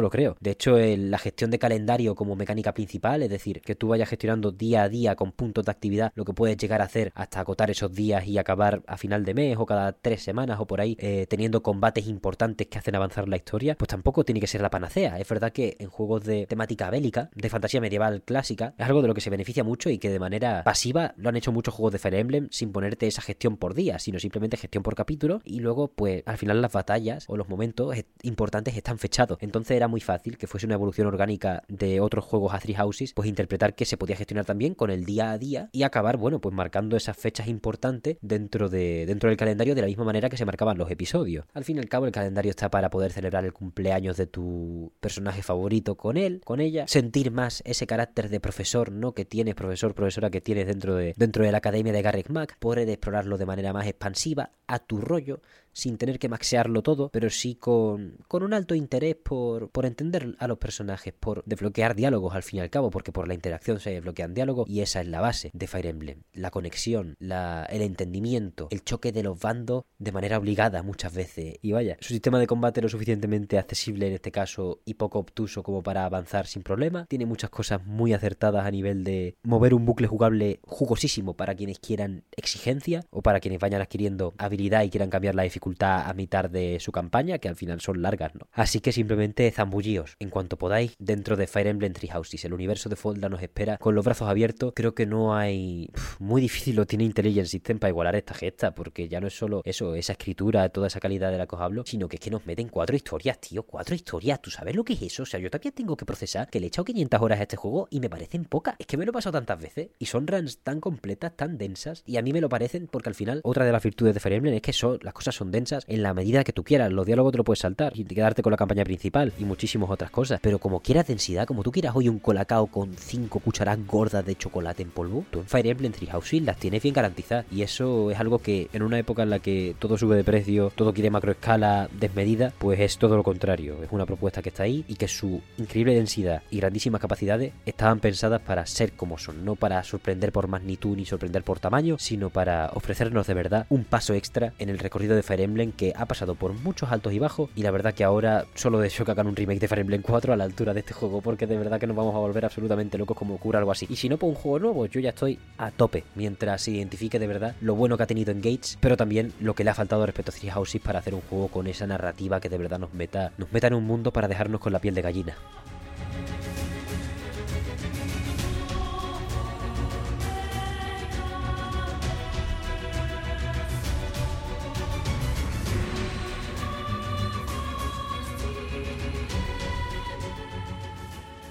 [0.00, 0.36] lo creo.
[0.38, 4.52] De hecho, la gestión de calendario como mecánica principal, es decir, que tú vayas gestionando
[4.52, 7.70] día a día con puntos de actividad lo que puedes llegar a hacer hasta acotar
[7.70, 10.96] esos días y acabar a final de mes o cada tres semanas o por ahí
[10.98, 14.70] eh, teniendo combates importantes que hacen avanzar la historia, pues tampoco tiene que ser la
[14.70, 15.18] panacea.
[15.18, 19.08] Es verdad que en juegos de temática bélica, de fantasía medieval clásica, es algo de
[19.08, 21.92] lo que se beneficia mucho y que de manera pasiva lo han hecho muchos juegos
[21.92, 25.60] de Fire Emblem sin ponerte esa gestión por día, sino simplemente gestión por capítulo y
[25.60, 29.38] luego pues al final las batallas o los momentos importantes están fechados.
[29.40, 33.12] Entonces era muy fácil que fuese una evolución orgánica de otros juegos a Three Houses,
[33.14, 36.40] pues interpretar que se podía gestionar también con el día a día y acabar, bueno,
[36.40, 40.36] pues marcando esas fechas importantes dentro de dentro del calendario de la misma manera que
[40.36, 41.46] se marcaban los episodios.
[41.54, 44.92] Al fin y al cabo, el calendario está para poder celebrar el cumpleaños de tu
[45.00, 49.12] personaje favorito con él, con ella, sentir más ese carácter de profesor, ¿no?
[49.12, 52.56] Que tienes, profesor, profesora que tienes dentro de, dentro de la academia de Garrick Mac,
[52.58, 55.40] poder explorarlo de manera más expansiva, a tu rollo,
[55.72, 60.36] sin tener que maxearlo todo, pero sí con, con un alto interés por, por entender
[60.38, 63.80] a los personajes, por desbloquear diálogos al fin y al cabo, porque por la interacción
[63.80, 66.22] se desbloquean diálogos y esa es la base de Fire Emblem.
[66.32, 71.56] La conexión, la, el entendimiento, el choque de los bandos de manera obligada muchas veces.
[71.62, 75.62] Y vaya, su sistema de combate lo suficientemente accesible en este caso y poco obtuso
[75.62, 77.06] como para avanzar sin problema.
[77.06, 81.78] Tiene muchas cosas muy acertadas a nivel de mover un bucle jugable jugosísimo para quienes
[81.78, 86.50] quieran exigencia o para quienes vayan adquiriendo habilidad y quieran cambiar la dificultad a mitad
[86.50, 88.48] de su campaña, que al final son largas, ¿no?
[88.52, 92.44] Así que simplemente zambullíos en cuanto podáis dentro de Fire Emblem Three Houses.
[92.44, 94.72] El universo de Folda nos espera con los brazos abiertos.
[94.74, 95.90] Creo que no hay...
[96.18, 99.62] muy difícil lo tiene Intelligent System para igualar esta gesta, porque ya no es solo
[99.64, 102.30] eso, esa escritura, toda esa calidad de la que os hablo, sino que es que
[102.30, 104.40] nos meten cuatro historias, tío, cuatro historias.
[104.40, 105.22] ¿Tú sabes lo que es eso?
[105.22, 107.56] O sea, yo también tengo que procesar que le he echado 500 horas a este
[107.56, 108.76] juego y me parecen pocas.
[108.78, 112.02] Es que me lo he pasado tantas veces y son runs tan completas, tan densas,
[112.06, 114.34] y a mí me lo parecen porque al final otra de las virtudes de Fire
[114.34, 116.92] Emblem es que son, las cosas son densas en la medida que tú quieras.
[116.92, 120.10] Los diálogos te lo puedes saltar y quedarte con la campaña principal y muchísimas otras
[120.10, 120.40] cosas.
[120.42, 124.36] Pero como quieras densidad, como tú quieras hoy un colacao con cinco cucharadas gordas de
[124.36, 127.46] chocolate en polvo, tú en Fire Emblem Three Houses las tienes bien garantizadas.
[127.50, 130.72] Y eso es algo que en una época en la que todo sube de precio,
[130.74, 133.82] todo quiere macroescala desmedida, pues es todo lo contrario.
[133.82, 138.00] Es una propuesta que está ahí y que su increíble densidad y grandísimas capacidades estaban
[138.00, 142.30] pensadas para ser como son, no para sorprender por magnitud ni sorprender por tamaño, sino
[142.30, 146.06] para ofrecernos de verdad un paso extra en el recorrido de Fire Emblem que ha
[146.06, 149.26] pasado por muchos altos y bajos y la verdad que ahora solo deseo que hagan
[149.26, 151.80] un remake de Fire Emblem 4 a la altura de este juego porque de verdad
[151.80, 153.86] que nos vamos a volver absolutamente locos como ocurra algo así.
[153.88, 157.18] Y si no por un juego nuevo, yo ya estoy a tope mientras se identifique
[157.18, 159.74] de verdad lo bueno que ha tenido en Gates, pero también lo que le ha
[159.74, 162.78] faltado respecto a Three Houses para hacer un juego con esa narrativa que de verdad
[162.78, 165.36] nos meta, nos meta en un mundo para dejarnos con la piel de gallina.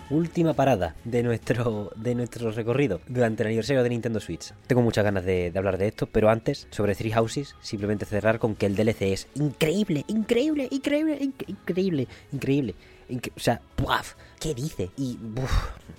[0.10, 4.54] Última parada de nuestro, de nuestro recorrido durante el aniversario de Nintendo Switch.
[4.68, 8.56] Tengo muchas ganas de, hablar de esto, pero antes, sobre Three Houses, simplemente cerrar con
[8.56, 12.76] que el DLC es increíble, increíble, increíble, increíble, increíble.
[13.10, 14.14] Incre o sea, ¡puaf!
[14.40, 14.92] ¿Qué dice?
[14.96, 15.52] Y uf,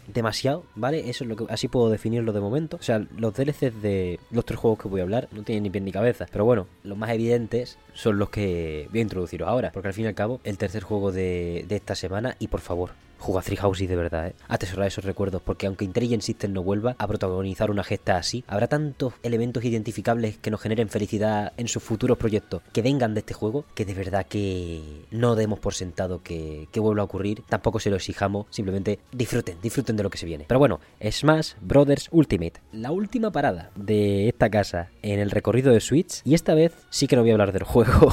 [0.07, 1.11] demasiado, ¿vale?
[1.11, 2.77] Eso es lo que así puedo definirlo de momento.
[2.77, 5.71] O sea, los DLCs de los tres juegos que voy a hablar no tienen ni
[5.71, 6.27] pie ni cabeza.
[6.31, 9.73] Pero bueno, los más evidentes son los que voy a introduciros ahora.
[9.73, 12.93] Porque al fin y al cabo, el tercer juego de esta semana, y por favor,
[13.21, 14.35] Juga Three Houses de verdad, ¿eh?
[14.49, 18.67] Atesorar esos recuerdos, porque aunque Intelligent System no vuelva a protagonizar una gesta así, habrá
[18.67, 23.35] tantos elementos identificables que nos generen felicidad en sus futuros proyectos que vengan de este
[23.35, 27.79] juego, que de verdad que no demos por sentado que, que vuelva a ocurrir, tampoco
[27.79, 30.47] se lo exijamos, simplemente disfruten, disfruten de lo que se viene.
[30.49, 35.81] Pero bueno, Smash Brothers Ultimate, la última parada de esta casa en el recorrido de
[35.81, 38.13] Switch, y esta vez sí que no voy a hablar del juego.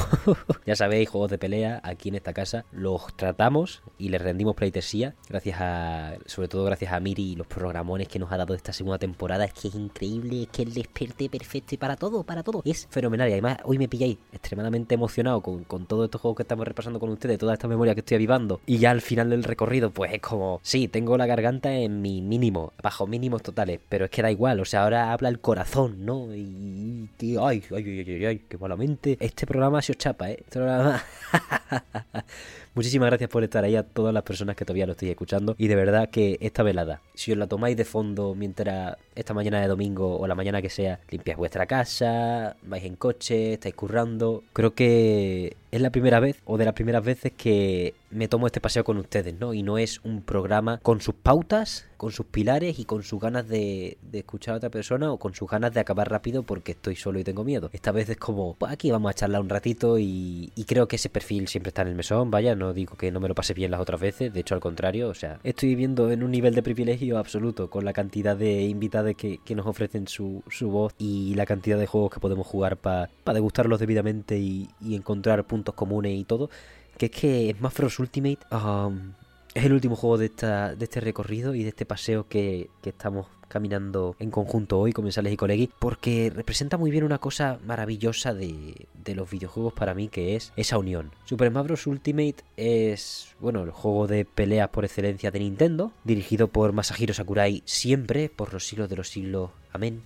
[0.66, 4.97] ya sabéis, juegos de pelea aquí en esta casa los tratamos y les rendimos pleitesía
[5.30, 8.74] gracias a, sobre todo gracias a Miri y los programones que nos ha dado esta
[8.74, 9.46] segunda temporada.
[9.46, 12.62] Es que es increíble, es que el desperte perfecto y para todo, para todo.
[12.66, 16.44] Es fenomenal y además hoy me pilláis extremadamente emocionado con, con todos estos juegos que
[16.44, 18.62] estamos repasando con ustedes, toda esta memoria que estoy avivando.
[18.66, 22.22] Y ya al final del recorrido, pues es como, sí, tengo la garganta en mi
[22.22, 26.06] mínimo, bajo mínimos totales, pero es que da igual, o sea, ahora habla el corazón,
[26.06, 26.34] ¿no?
[26.34, 29.18] Y, y ay, ay, ay, ay, ay, qué malamente.
[29.20, 30.38] Este programa se os chapa, ¿eh?
[30.40, 31.04] Este programa...
[32.78, 35.56] Muchísimas gracias por estar ahí a todas las personas que todavía lo estoy escuchando.
[35.58, 39.60] Y de verdad que esta velada, si os la tomáis de fondo mientras esta mañana
[39.60, 44.44] de domingo o la mañana que sea, limpiáis vuestra casa, vais en coche, estáis currando,
[44.54, 48.62] creo que es la primera vez o de las primeras veces que me tomo este
[48.62, 49.54] paseo con ustedes, ¿no?
[49.54, 53.48] Y no es un programa con sus pautas, con sus pilares y con sus ganas
[53.48, 57.20] de, escuchar a otra persona o con sus ganas de acabar rápido porque estoy solo
[57.20, 57.70] y tengo miedo.
[57.74, 60.96] Esta vez es como, pues aquí vamos a charlar un ratito y, y, creo que
[60.96, 63.54] ese perfil siempre está en el mesón, vaya, no digo que no me lo pase
[63.54, 66.54] bien las otras veces, de hecho al contrario, o sea, estoy viviendo en un nivel
[66.56, 71.34] de privilegio absoluto con la cantidad de invitados que, nos ofrecen su, su, voz y
[71.36, 75.76] la cantidad de juegos que podemos jugar para pa degustarlos debidamente y, y encontrar puntos
[75.76, 76.50] comunes y todo
[76.98, 78.00] que es que Smash Bros.
[78.00, 79.14] Ultimate um,
[79.54, 82.90] es el último juego de, esta, de este recorrido y de este paseo que, que
[82.90, 88.34] estamos caminando en conjunto hoy, comensales y colegui, porque representa muy bien una cosa maravillosa
[88.34, 91.12] de, de, los videojuegos para mí, que es esa unión.
[91.26, 91.88] Super Smash Bros.
[91.88, 97.64] Ultimate es, bueno, el juego de peleas por excelencia de Nintendo, dirigido por Masahiro Sakurai
[97.66, 99.52] siempre, por los siglos de los siglos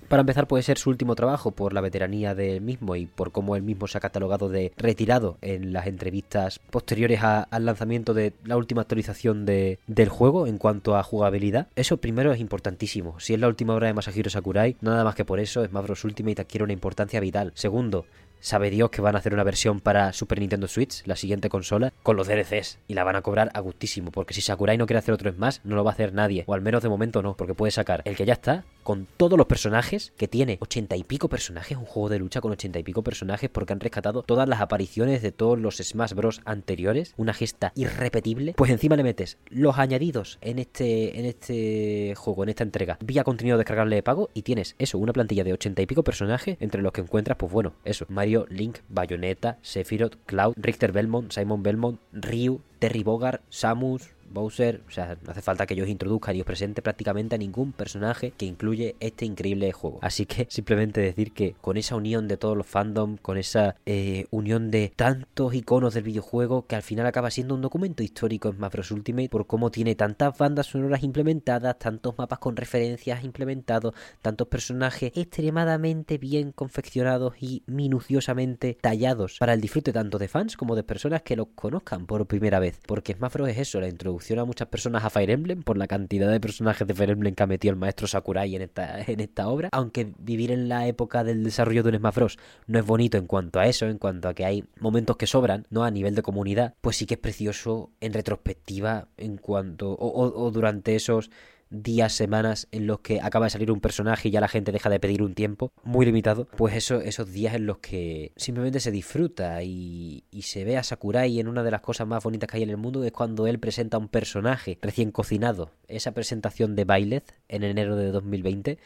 [0.07, 3.55] Para empezar puede ser su último trabajo por la veteranía del mismo y por cómo
[3.55, 8.57] él mismo se ha catalogado de retirado en las entrevistas posteriores al lanzamiento de la
[8.57, 11.67] última actualización de, del juego en cuanto a jugabilidad.
[11.76, 13.19] Eso primero es importantísimo.
[13.19, 16.03] Si es la última obra de Masahiro Sakurai, nada más que por eso Smash Bros.
[16.03, 17.51] Ultimate adquiere una importancia vital.
[17.55, 18.05] Segundo,
[18.39, 21.93] sabe Dios que van a hacer una versión para Super Nintendo Switch, la siguiente consola,
[22.03, 22.80] con los DLCs.
[22.88, 24.11] Y la van a cobrar a gustísimo.
[24.11, 26.43] Porque si Sakurai no quiere hacer otro Smash, no lo va a hacer nadie.
[26.47, 27.36] O al menos de momento no.
[27.36, 31.04] Porque puede sacar el que ya está, con todos los personajes, que tiene ochenta y
[31.04, 34.48] pico personajes, un juego de lucha con ochenta y pico personajes, porque han rescatado todas
[34.48, 36.42] las apariciones de todos los Smash Bros.
[36.46, 37.14] anteriores.
[37.18, 38.54] Una gesta irrepetible.
[38.56, 43.24] Pues encima le metes los añadidos en este, en este juego, en esta entrega, vía
[43.24, 46.82] contenido descargable de pago, y tienes eso, una plantilla de ochenta y pico personajes, entre
[46.82, 52.00] los que encuentras, pues bueno, eso, Mario, Link, Bayonetta, Sephiroth, Cloud, Richter Belmont, Simon Belmont,
[52.12, 56.40] Ryu, Terry Bogard, Samus, Bowser, o sea, no hace falta que yo os introduzca ni
[56.40, 60.00] os presente prácticamente a ningún personaje que incluye este increíble juego.
[60.02, 64.26] Así que simplemente decir que con esa unión de todos los fandom, con esa eh,
[64.32, 68.56] unión de tantos iconos del videojuego, que al final acaba siendo un documento histórico en
[68.56, 68.92] Smash Bros.
[68.92, 75.12] Ultimate por cómo tiene tantas bandas sonoras implementadas, tantos mapas con referencias implementados, tantos personajes
[75.16, 81.22] extremadamente bien confeccionados y minuciosamente tallados para el disfrute tanto de fans como de personas
[81.22, 82.80] que los conozcan por primera vez.
[82.86, 83.50] Porque Smash Bros.
[83.50, 86.88] es eso, la introducción a muchas personas a Fire Emblem por la cantidad de personajes
[86.88, 89.69] de Fire Emblem que ha metido el maestro Sakurai en esta, en esta obra.
[89.72, 92.39] Aunque vivir en la época del desarrollo de un Smash Bros.
[92.67, 95.65] no es bonito en cuanto a eso, en cuanto a que hay momentos que sobran,
[95.69, 95.84] ¿no?
[95.84, 99.91] A nivel de comunidad, pues sí que es precioso en retrospectiva en cuanto.
[99.91, 101.30] o, o, o durante esos
[101.72, 104.89] días, semanas en los que acaba de salir un personaje y ya la gente deja
[104.89, 108.91] de pedir un tiempo muy limitado, pues eso, esos días en los que simplemente se
[108.91, 112.57] disfruta y, y se ve a Sakurai en una de las cosas más bonitas que
[112.57, 115.72] hay en el mundo, es cuando él presenta un personaje recién cocinado.
[115.88, 118.78] Esa presentación de Byleth en enero de 2020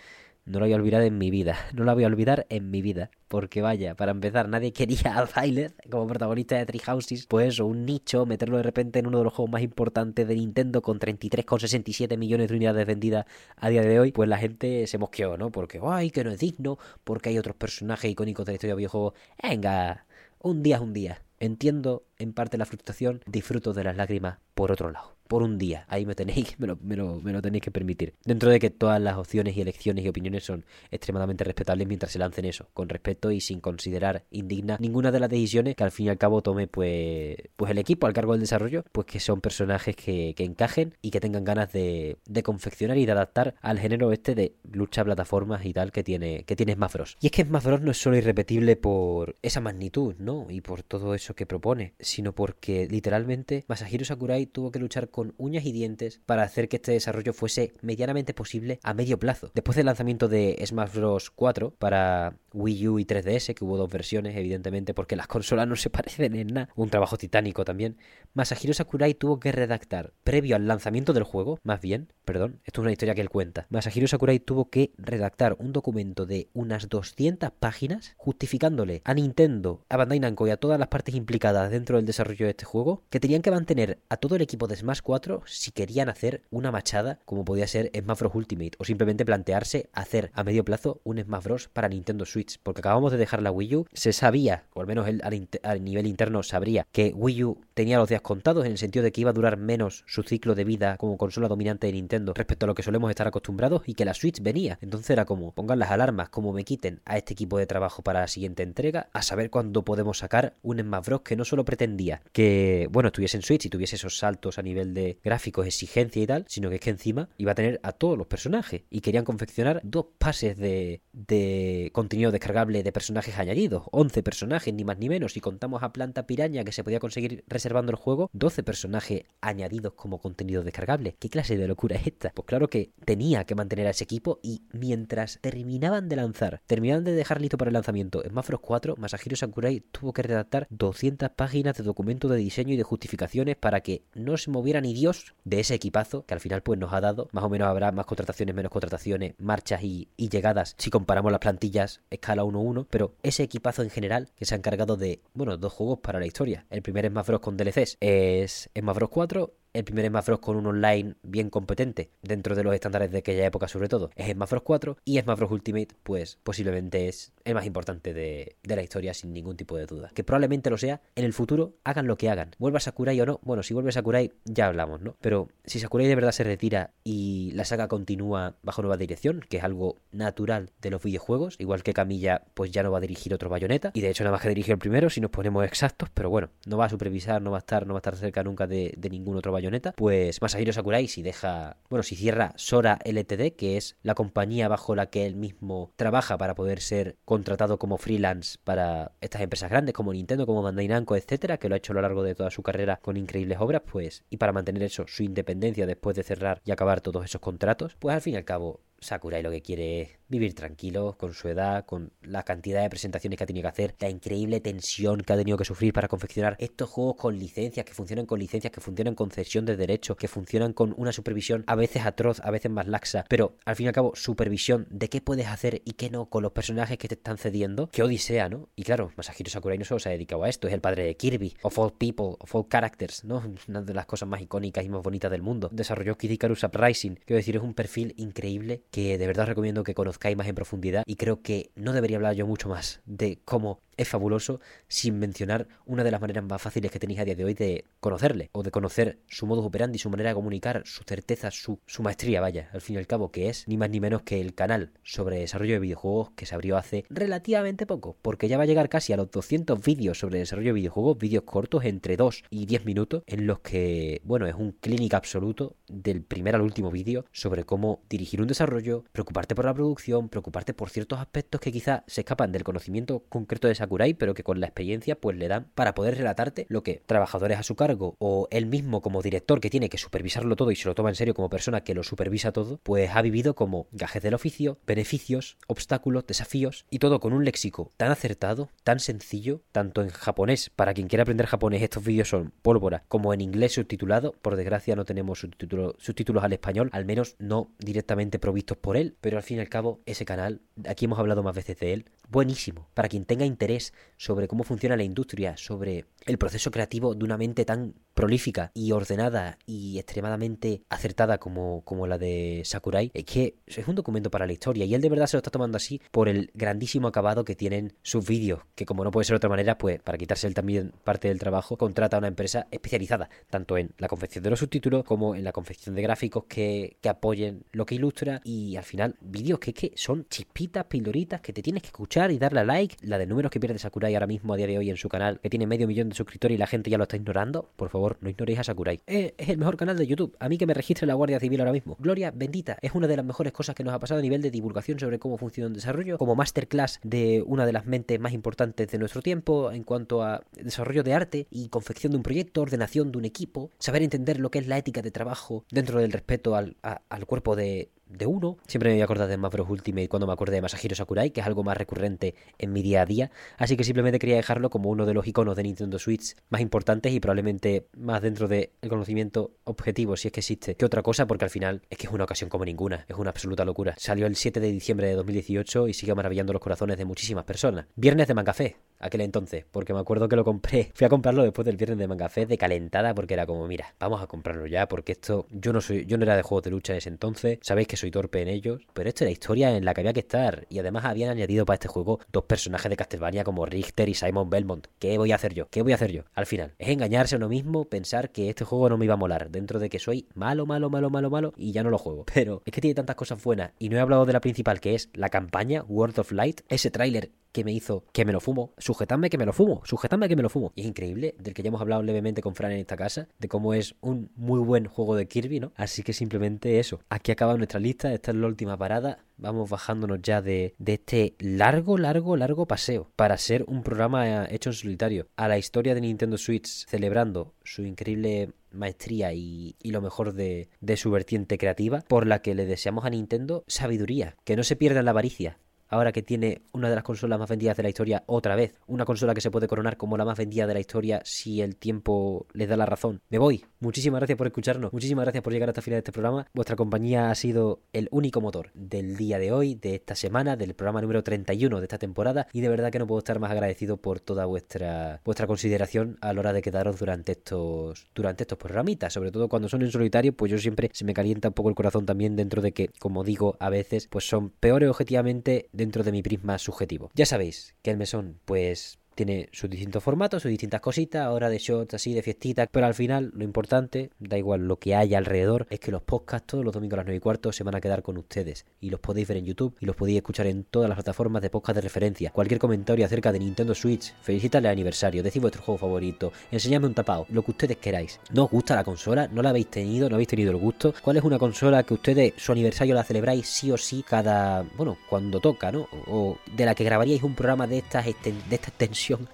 [0.45, 1.57] no la voy a olvidar en mi vida.
[1.73, 3.09] No la voy a olvidar en mi vida.
[3.27, 7.25] Porque vaya, para empezar, nadie quería a Byleth como protagonista de Three Houses.
[7.25, 10.81] Pues un nicho, meterlo de repente en uno de los juegos más importantes de Nintendo
[10.81, 13.25] con 33,67 millones de unidades vendidas
[13.57, 14.11] a día de hoy.
[14.11, 15.51] Pues la gente se mosqueó, ¿no?
[15.51, 16.77] Porque, ay, que no es digno.
[17.03, 19.13] Porque hay otros personajes icónicos de la historia de videojuegos.
[19.41, 20.05] Venga,
[20.39, 21.21] un día es un día.
[21.39, 25.85] Entiendo en parte la frustración, disfruto de las lágrimas por otro lado por un día.
[25.87, 28.13] Ahí me tenéis, me lo, me, lo, me lo, tenéis que permitir.
[28.23, 32.19] Dentro de que todas las opciones y elecciones y opiniones son extremadamente respetables mientras se
[32.19, 36.07] lancen eso, con respeto y sin considerar indigna ninguna de las decisiones que al fin
[36.07, 39.41] y al cabo tome pues, pues el equipo al cargo del desarrollo, pues que son
[39.41, 43.79] personajes que, que encajen y que tengan ganas de, de, confeccionar y de adaptar al
[43.79, 47.17] género este de lucha, plataformas y tal que tiene, que tiene Smash Bros.
[47.21, 50.47] Y es que Smash Bros no es solo irrepetible por esa magnitud, ¿no?
[50.49, 55.33] Y por todo eso que propone, sino porque literalmente Masahiro Sakurai tuvo que luchar con
[55.37, 59.49] uñas y dientes para hacer que este desarrollo fuese medianamente posible a medio plazo.
[59.55, 61.29] Después del lanzamiento de Smash Bros.
[61.29, 65.77] 4 para Wii U y 3DS, que hubo dos versiones, evidentemente, porque las consolas no
[65.77, 67.95] se parecen en nada, un trabajo titánico también,
[68.33, 72.83] Masahiro Sakurai tuvo que redactar, previo al lanzamiento del juego, más bien, perdón, esto es
[72.83, 77.51] una historia que él cuenta, Masahiro Sakurai tuvo que redactar un documento de unas 200
[77.51, 82.05] páginas justificándole a Nintendo, a Bandai Namco y a todas las partes implicadas dentro del
[82.05, 85.43] desarrollo de este juego, que tenían que mantener a todo el equipo de Smash 4
[85.45, 88.35] si querían hacer una machada como podía ser Smash Bros.
[88.35, 91.69] Ultimate o simplemente plantearse hacer a medio plazo un Smash Bros.
[91.71, 95.07] para Nintendo Switch porque acabamos de dejar la Wii U se sabía o al menos
[95.07, 95.21] él
[95.63, 99.11] al, nivel interno sabría que Wii U tenía los días contados en el sentido de
[99.11, 102.65] que iba a durar menos su ciclo de vida como consola dominante de Nintendo respecto
[102.65, 104.77] a lo que solemos estar acostumbrados y que la Switch venía.
[104.81, 108.21] Entonces era como pongan las alarmas como me quiten a este equipo de trabajo para
[108.21, 111.21] la siguiente entrega a saber cuándo podemos sacar un Smash Bros.
[111.21, 114.93] que no solo pretendía que bueno estuviese en Switch y tuviese esos saltos a nivel
[114.93, 118.17] de gráficos, exigencia y tal, sino que es que encima iba a tener a todos
[118.17, 124.23] los personajes y querían confeccionar dos pases de, de contenido descargable de personajes añadidos, 11
[124.23, 127.91] personajes ni más ni menos, si contamos a Planta Piraña que se podía conseguir reservando
[127.91, 131.15] el juego, 12 personajes añadidos como contenido descargable.
[131.19, 134.61] ¿Qué clase de locura es Pues claro que tenía que mantener a ese equipo y
[134.71, 139.35] mientras terminaban de lanzar, terminaban de dejar listo para el lanzamiento en Mafros 4, Masahiro
[139.35, 144.03] Sakurai tuvo que redactar 200 páginas de documento de diseño y de justificaciones para que
[144.13, 147.27] no se moviera ni Dios de ese equipazo que al final pues nos ha dado,
[147.31, 151.39] más o menos habrá más contrataciones, menos contrataciones, marchas y, y llegadas si comparamos las
[151.39, 155.73] plantillas escala 1-1, pero ese equipazo en general que se ha encargado de, bueno, dos
[155.73, 156.65] juegos para la historia.
[156.69, 160.67] El primer Smash Bros con DLCs es Smash Bros 4 el primer Smash con un
[160.67, 164.09] online bien competente dentro de los estándares de aquella época sobre todo.
[164.15, 164.63] Es Smash Bros.
[164.63, 169.33] 4 y Smash Ultimate pues posiblemente es el más importante de, de, la historia sin
[169.33, 170.11] ningún tipo de duda.
[170.13, 172.51] Que probablemente lo sea en el futuro hagan lo que hagan.
[172.57, 176.15] Vuelva Sakurai o no bueno si vuelve Sakurai ya hablamos no pero si Sakurai de
[176.15, 180.89] verdad se retira y la saga continúa bajo nueva dirección que es algo natural de
[180.89, 184.09] los videojuegos igual que Camilla pues ya no va a dirigir otro bayoneta y de
[184.09, 186.85] hecho nada más que dirige el primero si nos ponemos exactos pero bueno no va
[186.85, 189.35] a supervisar no va a estar no va a estar cerca nunca de, de ningún
[189.35, 189.64] otro bayoneta
[189.95, 194.95] Pues Masahiro Sakurai si deja, bueno, si cierra Sora LTD, que es la compañía bajo
[194.95, 199.93] la que él mismo trabaja para poder ser contratado como freelance para estas empresas grandes
[199.93, 202.51] como Nintendo, como Bandai Namco, etcétera, que lo ha hecho a lo largo de toda
[202.51, 206.61] su carrera con increíbles obras, pues y para mantener eso su independencia después de cerrar
[206.63, 210.01] y acabar todos esos contratos, pues al fin y al cabo Sakurai lo que quiere
[210.01, 213.69] es vivir tranquilo con su edad, con la cantidad de presentaciones que ha tenido que
[213.69, 217.85] hacer, la increíble tensión que ha tenido que sufrir para confeccionar estos juegos con licencias,
[217.85, 221.63] que funcionan con licencias, que funcionan con cesión de derechos, que funcionan con una supervisión
[221.67, 225.09] a veces atroz, a veces más laxa, pero al fin y al cabo supervisión de
[225.09, 228.49] qué puedes hacer y qué no con los personajes que te están cediendo, que odisea,
[228.49, 228.69] ¿no?
[228.75, 231.15] Y claro, Masahiro Sakurai no solo se ha dedicado a esto, es el padre de
[231.15, 233.43] Kirby, of all people, of all characters, ¿no?
[233.67, 235.69] Una de las cosas más icónicas y más bonitas del mundo.
[235.71, 239.83] Desarrolló Kid Icarus Uprising, quiero decir, es un perfil increíble que de verdad os recomiendo
[239.83, 243.39] que conozcáis más en profundidad y creo que no debería hablar yo mucho más de
[243.43, 247.35] cómo es fabuloso sin mencionar una de las maneras más fáciles que tenéis a día
[247.35, 251.03] de hoy de conocerle o de conocer su modus operandi, su manera de comunicar, su
[251.03, 253.99] certeza, su, su maestría, vaya, al fin y al cabo, que es ni más ni
[253.99, 258.47] menos que el canal sobre desarrollo de videojuegos que se abrió hace relativamente poco, porque
[258.47, 261.85] ya va a llegar casi a los 200 vídeos sobre desarrollo de videojuegos, vídeos cortos
[261.85, 266.55] entre 2 y 10 minutos, en los que, bueno, es un clínica absoluto del primer
[266.55, 271.19] al último vídeo sobre cómo dirigir un desarrollo, preocuparte por la producción, preocuparte por ciertos
[271.19, 274.67] aspectos que quizá se escapan del conocimiento concreto de esa Sakurai, pero que con la
[274.67, 278.65] experiencia pues le dan para poder relatarte lo que trabajadores a su cargo o él
[278.65, 281.49] mismo como director que tiene que supervisarlo todo y se lo toma en serio como
[281.49, 286.85] persona que lo supervisa todo, pues ha vivido como gajes del oficio, beneficios, obstáculos, desafíos
[286.89, 291.23] y todo con un léxico tan acertado, tan sencillo, tanto en japonés, para quien quiera
[291.23, 295.95] aprender japonés estos vídeos son pólvora, como en inglés subtitulado, por desgracia no tenemos subtítulos,
[295.99, 299.69] subtítulos al español, al menos no directamente provistos por él, pero al fin y al
[299.69, 303.93] cabo ese canal, aquí hemos hablado más veces de él, buenísimo, para quien tenga interés
[304.17, 308.91] sobre cómo funciona la industria, sobre el proceso creativo de una mente tan prolífica y
[308.93, 314.47] ordenada y extremadamente acertada como, como la de Sakurai, es que es un documento para
[314.47, 314.85] la historia.
[314.85, 317.93] Y él de verdad se lo está tomando así por el grandísimo acabado que tienen
[318.01, 320.93] sus vídeos, que como no puede ser de otra manera, pues para quitarse él también
[321.03, 325.03] parte del trabajo, contrata a una empresa especializada, tanto en la confección de los subtítulos
[325.03, 328.41] como en la confección de gráficos que, que apoyen lo que ilustra.
[328.43, 332.39] Y al final vídeos que, que son chispitas, pildoritas que te tienes que escuchar y
[332.39, 334.89] darle a like, la de números que pierde Sakurai ahora mismo a día de hoy
[334.89, 337.17] en su canal, que tiene medio millón de suscriptores y la gente ya lo está
[337.17, 338.99] ignorando, por favor, no ignoréis a Sakurai.
[339.07, 340.35] Eh, es el mejor canal de YouTube.
[340.39, 341.95] A mí que me registre la Guardia Civil ahora mismo.
[341.99, 342.77] Gloria bendita.
[342.81, 345.19] Es una de las mejores cosas que nos ha pasado a nivel de divulgación sobre
[345.19, 349.21] cómo funciona un desarrollo, como masterclass de una de las mentes más importantes de nuestro
[349.21, 353.25] tiempo en cuanto a desarrollo de arte y confección de un proyecto, ordenación de un
[353.25, 357.55] equipo, saber entender lo que es la ética de trabajo dentro del respeto al cuerpo
[357.55, 358.57] de, de uno.
[358.67, 361.41] Siempre me voy a acordar de Mavros Ultimate cuando me acuerde de Masahiro Sakurai, que
[361.41, 363.31] es algo más recurrente en mi día a día.
[363.57, 367.13] Así que simplemente quería dejarlo como uno de los iconos de Nintendo Switch más importantes
[367.13, 371.45] y probablemente más dentro del conocimiento objetivo, si es que existe, que otra cosa, porque
[371.45, 373.05] al final es que es una ocasión como ninguna.
[373.07, 373.95] Es una absoluta locura.
[373.97, 377.85] Salió el 7 de diciembre de 2018 y sigue maravillando los corazones de muchísimas personas.
[377.95, 380.91] Viernes de Mangafé, aquel entonces, porque me acuerdo que lo compré.
[380.95, 384.21] Fui a comprarlo después del viernes de Mangafé de calentada porque era como, mira, vamos
[384.21, 386.93] a comprarlo ya porque esto yo no soy yo no era de juegos de lucha
[386.93, 387.59] en ese entonces.
[387.61, 390.19] Sabéis que soy torpe en ellos, pero esto era historia en la que había que
[390.21, 394.13] estar y además habían añadido para este juego dos personajes de Castlevania como Richter y
[394.13, 394.87] Simon Belmont.
[394.99, 395.67] ¿Qué voy a hacer yo?
[395.69, 396.23] ¿Qué voy a hacer yo?
[396.33, 399.17] Al final, es engañarse a uno mismo, pensar que este juego no me iba a
[399.17, 402.25] molar dentro de que soy malo, malo, malo, malo, malo y ya no lo juego.
[402.33, 404.95] Pero es que tiene tantas cosas buenas y no he hablado de la principal que
[404.95, 408.73] es la campaña World of Light, ese tráiler que me hizo que me lo fumo.
[408.77, 409.81] Sujetadme que me lo fumo.
[409.85, 410.73] Sujetadme que me lo fumo.
[410.75, 413.47] Y es increíble, del que ya hemos hablado levemente con Fran en esta casa, de
[413.47, 415.71] cómo es un muy buen juego de Kirby, ¿no?
[415.77, 416.99] Así que simplemente eso.
[417.07, 418.13] Aquí acaba nuestra lista.
[418.13, 419.23] Esta es la última parada.
[419.37, 424.69] Vamos bajándonos ya de, de este largo, largo, largo paseo para ser un programa hecho
[424.71, 430.01] en solitario a la historia de Nintendo Switch celebrando su increíble maestría y, y, lo
[430.01, 434.55] mejor de, de su vertiente creativa, por la que le deseamos a Nintendo sabiduría, que
[434.55, 437.83] no se pierda la avaricia, ahora que tiene una de las consolas más vendidas de
[437.83, 438.79] la historia otra vez.
[438.87, 441.75] Una consola que se puede coronar como la más vendida de la historia si el
[441.75, 443.21] tiempo les da la razón.
[443.29, 443.65] Me voy.
[443.79, 444.91] Muchísimas gracias por escucharnos.
[444.93, 446.47] Muchísimas gracias por llegar hasta el final de este programa.
[446.53, 450.73] Vuestra compañía ha sido el único motor del día de hoy, de esta semana, del
[450.73, 452.47] programa número 31 de esta temporada.
[452.51, 456.33] Y de verdad que no puedo estar más agradecido por toda vuestra, vuestra consideración a
[456.33, 459.13] la hora de quedaros durante estos, durante estos programitas.
[459.13, 461.75] Sobre todo cuando son en solitario, pues yo siempre se me calienta un poco el
[461.75, 466.11] corazón también dentro de que, como digo, a veces pues son peores objetivamente dentro de
[466.11, 467.11] mi prisma subjetivo.
[467.13, 471.57] Ya sabéis que el mesón, pues tiene sus distintos formatos, sus distintas cositas, ahora de
[471.57, 475.65] shots así, de fiestitas, pero al final lo importante, da igual lo que haya alrededor,
[475.69, 477.81] es que los podcasts todos los domingos a las 9 y cuarto se van a
[477.81, 480.89] quedar con ustedes y los podéis ver en YouTube y los podéis escuchar en todas
[480.89, 482.31] las plataformas de podcast de referencia.
[482.31, 486.93] Cualquier comentario acerca de Nintendo Switch, felicítale el aniversario, decid vuestro juego favorito, enseñadme un
[486.93, 488.19] tapado, lo que ustedes queráis.
[488.33, 489.27] ¿No os gusta la consola?
[489.27, 490.09] ¿No la habéis tenido?
[490.09, 490.93] ¿No habéis tenido el gusto?
[491.01, 494.97] ¿Cuál es una consola que ustedes su aniversario la celebráis sí o sí cada, bueno,
[495.09, 495.87] cuando toca, ¿no?
[496.07, 498.67] O de la que grabaríais un programa de esta, de esta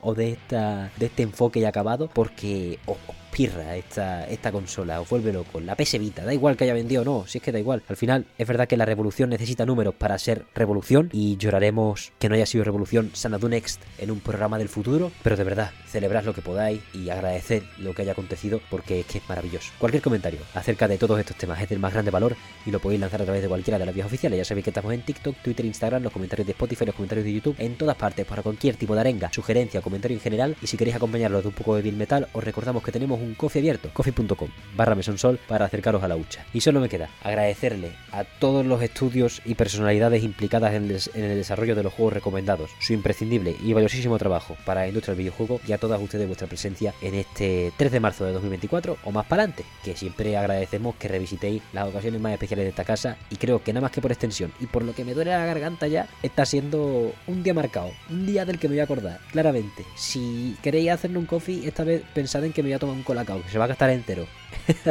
[0.01, 2.97] o de esta de este enfoque y acabado porque os
[3.31, 5.59] pirra esta, esta consola, os vuelve loco.
[5.59, 7.81] La PS Vita, da igual que haya vendido o no, si es que da igual.
[7.87, 12.29] Al final, es verdad que la revolución necesita números para ser revolución y lloraremos que
[12.29, 16.23] no haya sido revolución Sanadu Next en un programa del futuro, pero de verdad, celebrad
[16.23, 19.71] lo que podáis y agradecer lo que haya acontecido porque es que es maravilloso.
[19.79, 22.35] Cualquier comentario acerca de todos estos temas es del más grande valor
[22.65, 24.37] y lo podéis lanzar a través de cualquiera de las vías oficiales.
[24.37, 27.33] Ya sabéis que estamos en TikTok, Twitter, Instagram, los comentarios de Spotify, los comentarios de
[27.33, 30.55] YouTube, en todas partes para cualquier tipo de arenga, sugerencia comentario en general.
[30.61, 33.35] Y si queréis acompañarlo de un poco de Bill Metal, os recordamos que tenemos un
[33.35, 36.45] coffee abierto, coffee.com barra mesonsol para acercaros a la hucha.
[36.53, 41.75] Y solo me queda agradecerle a todos los estudios y personalidades implicadas en el, desarrollo
[41.75, 45.71] de los juegos recomendados, su imprescindible y valiosísimo trabajo para la industria del videojuego y
[45.71, 49.43] a todas ustedes vuestra presencia en este 3 de marzo de 2024 o más para
[49.43, 53.63] adelante, que siempre agradecemos que revisitéis las ocasiones más especiales de esta casa y creo
[53.63, 56.07] que nada más que por extensión y por lo que me duele la garganta ya,
[56.23, 59.85] está siendo un día marcado, un día del que me voy a acordar, claramente.
[59.95, 63.03] Si queréis hacerle un coffee, esta vez pensad en que me voy a tomar un
[63.11, 64.25] colacao, que se va a gastar entero.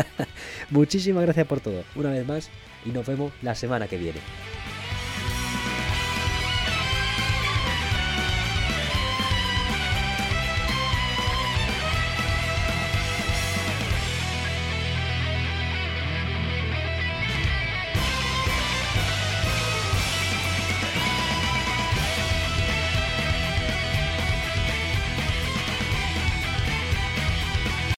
[0.70, 2.50] Muchísimas gracias por todo, una vez más,
[2.84, 4.20] y nos vemos la semana que viene.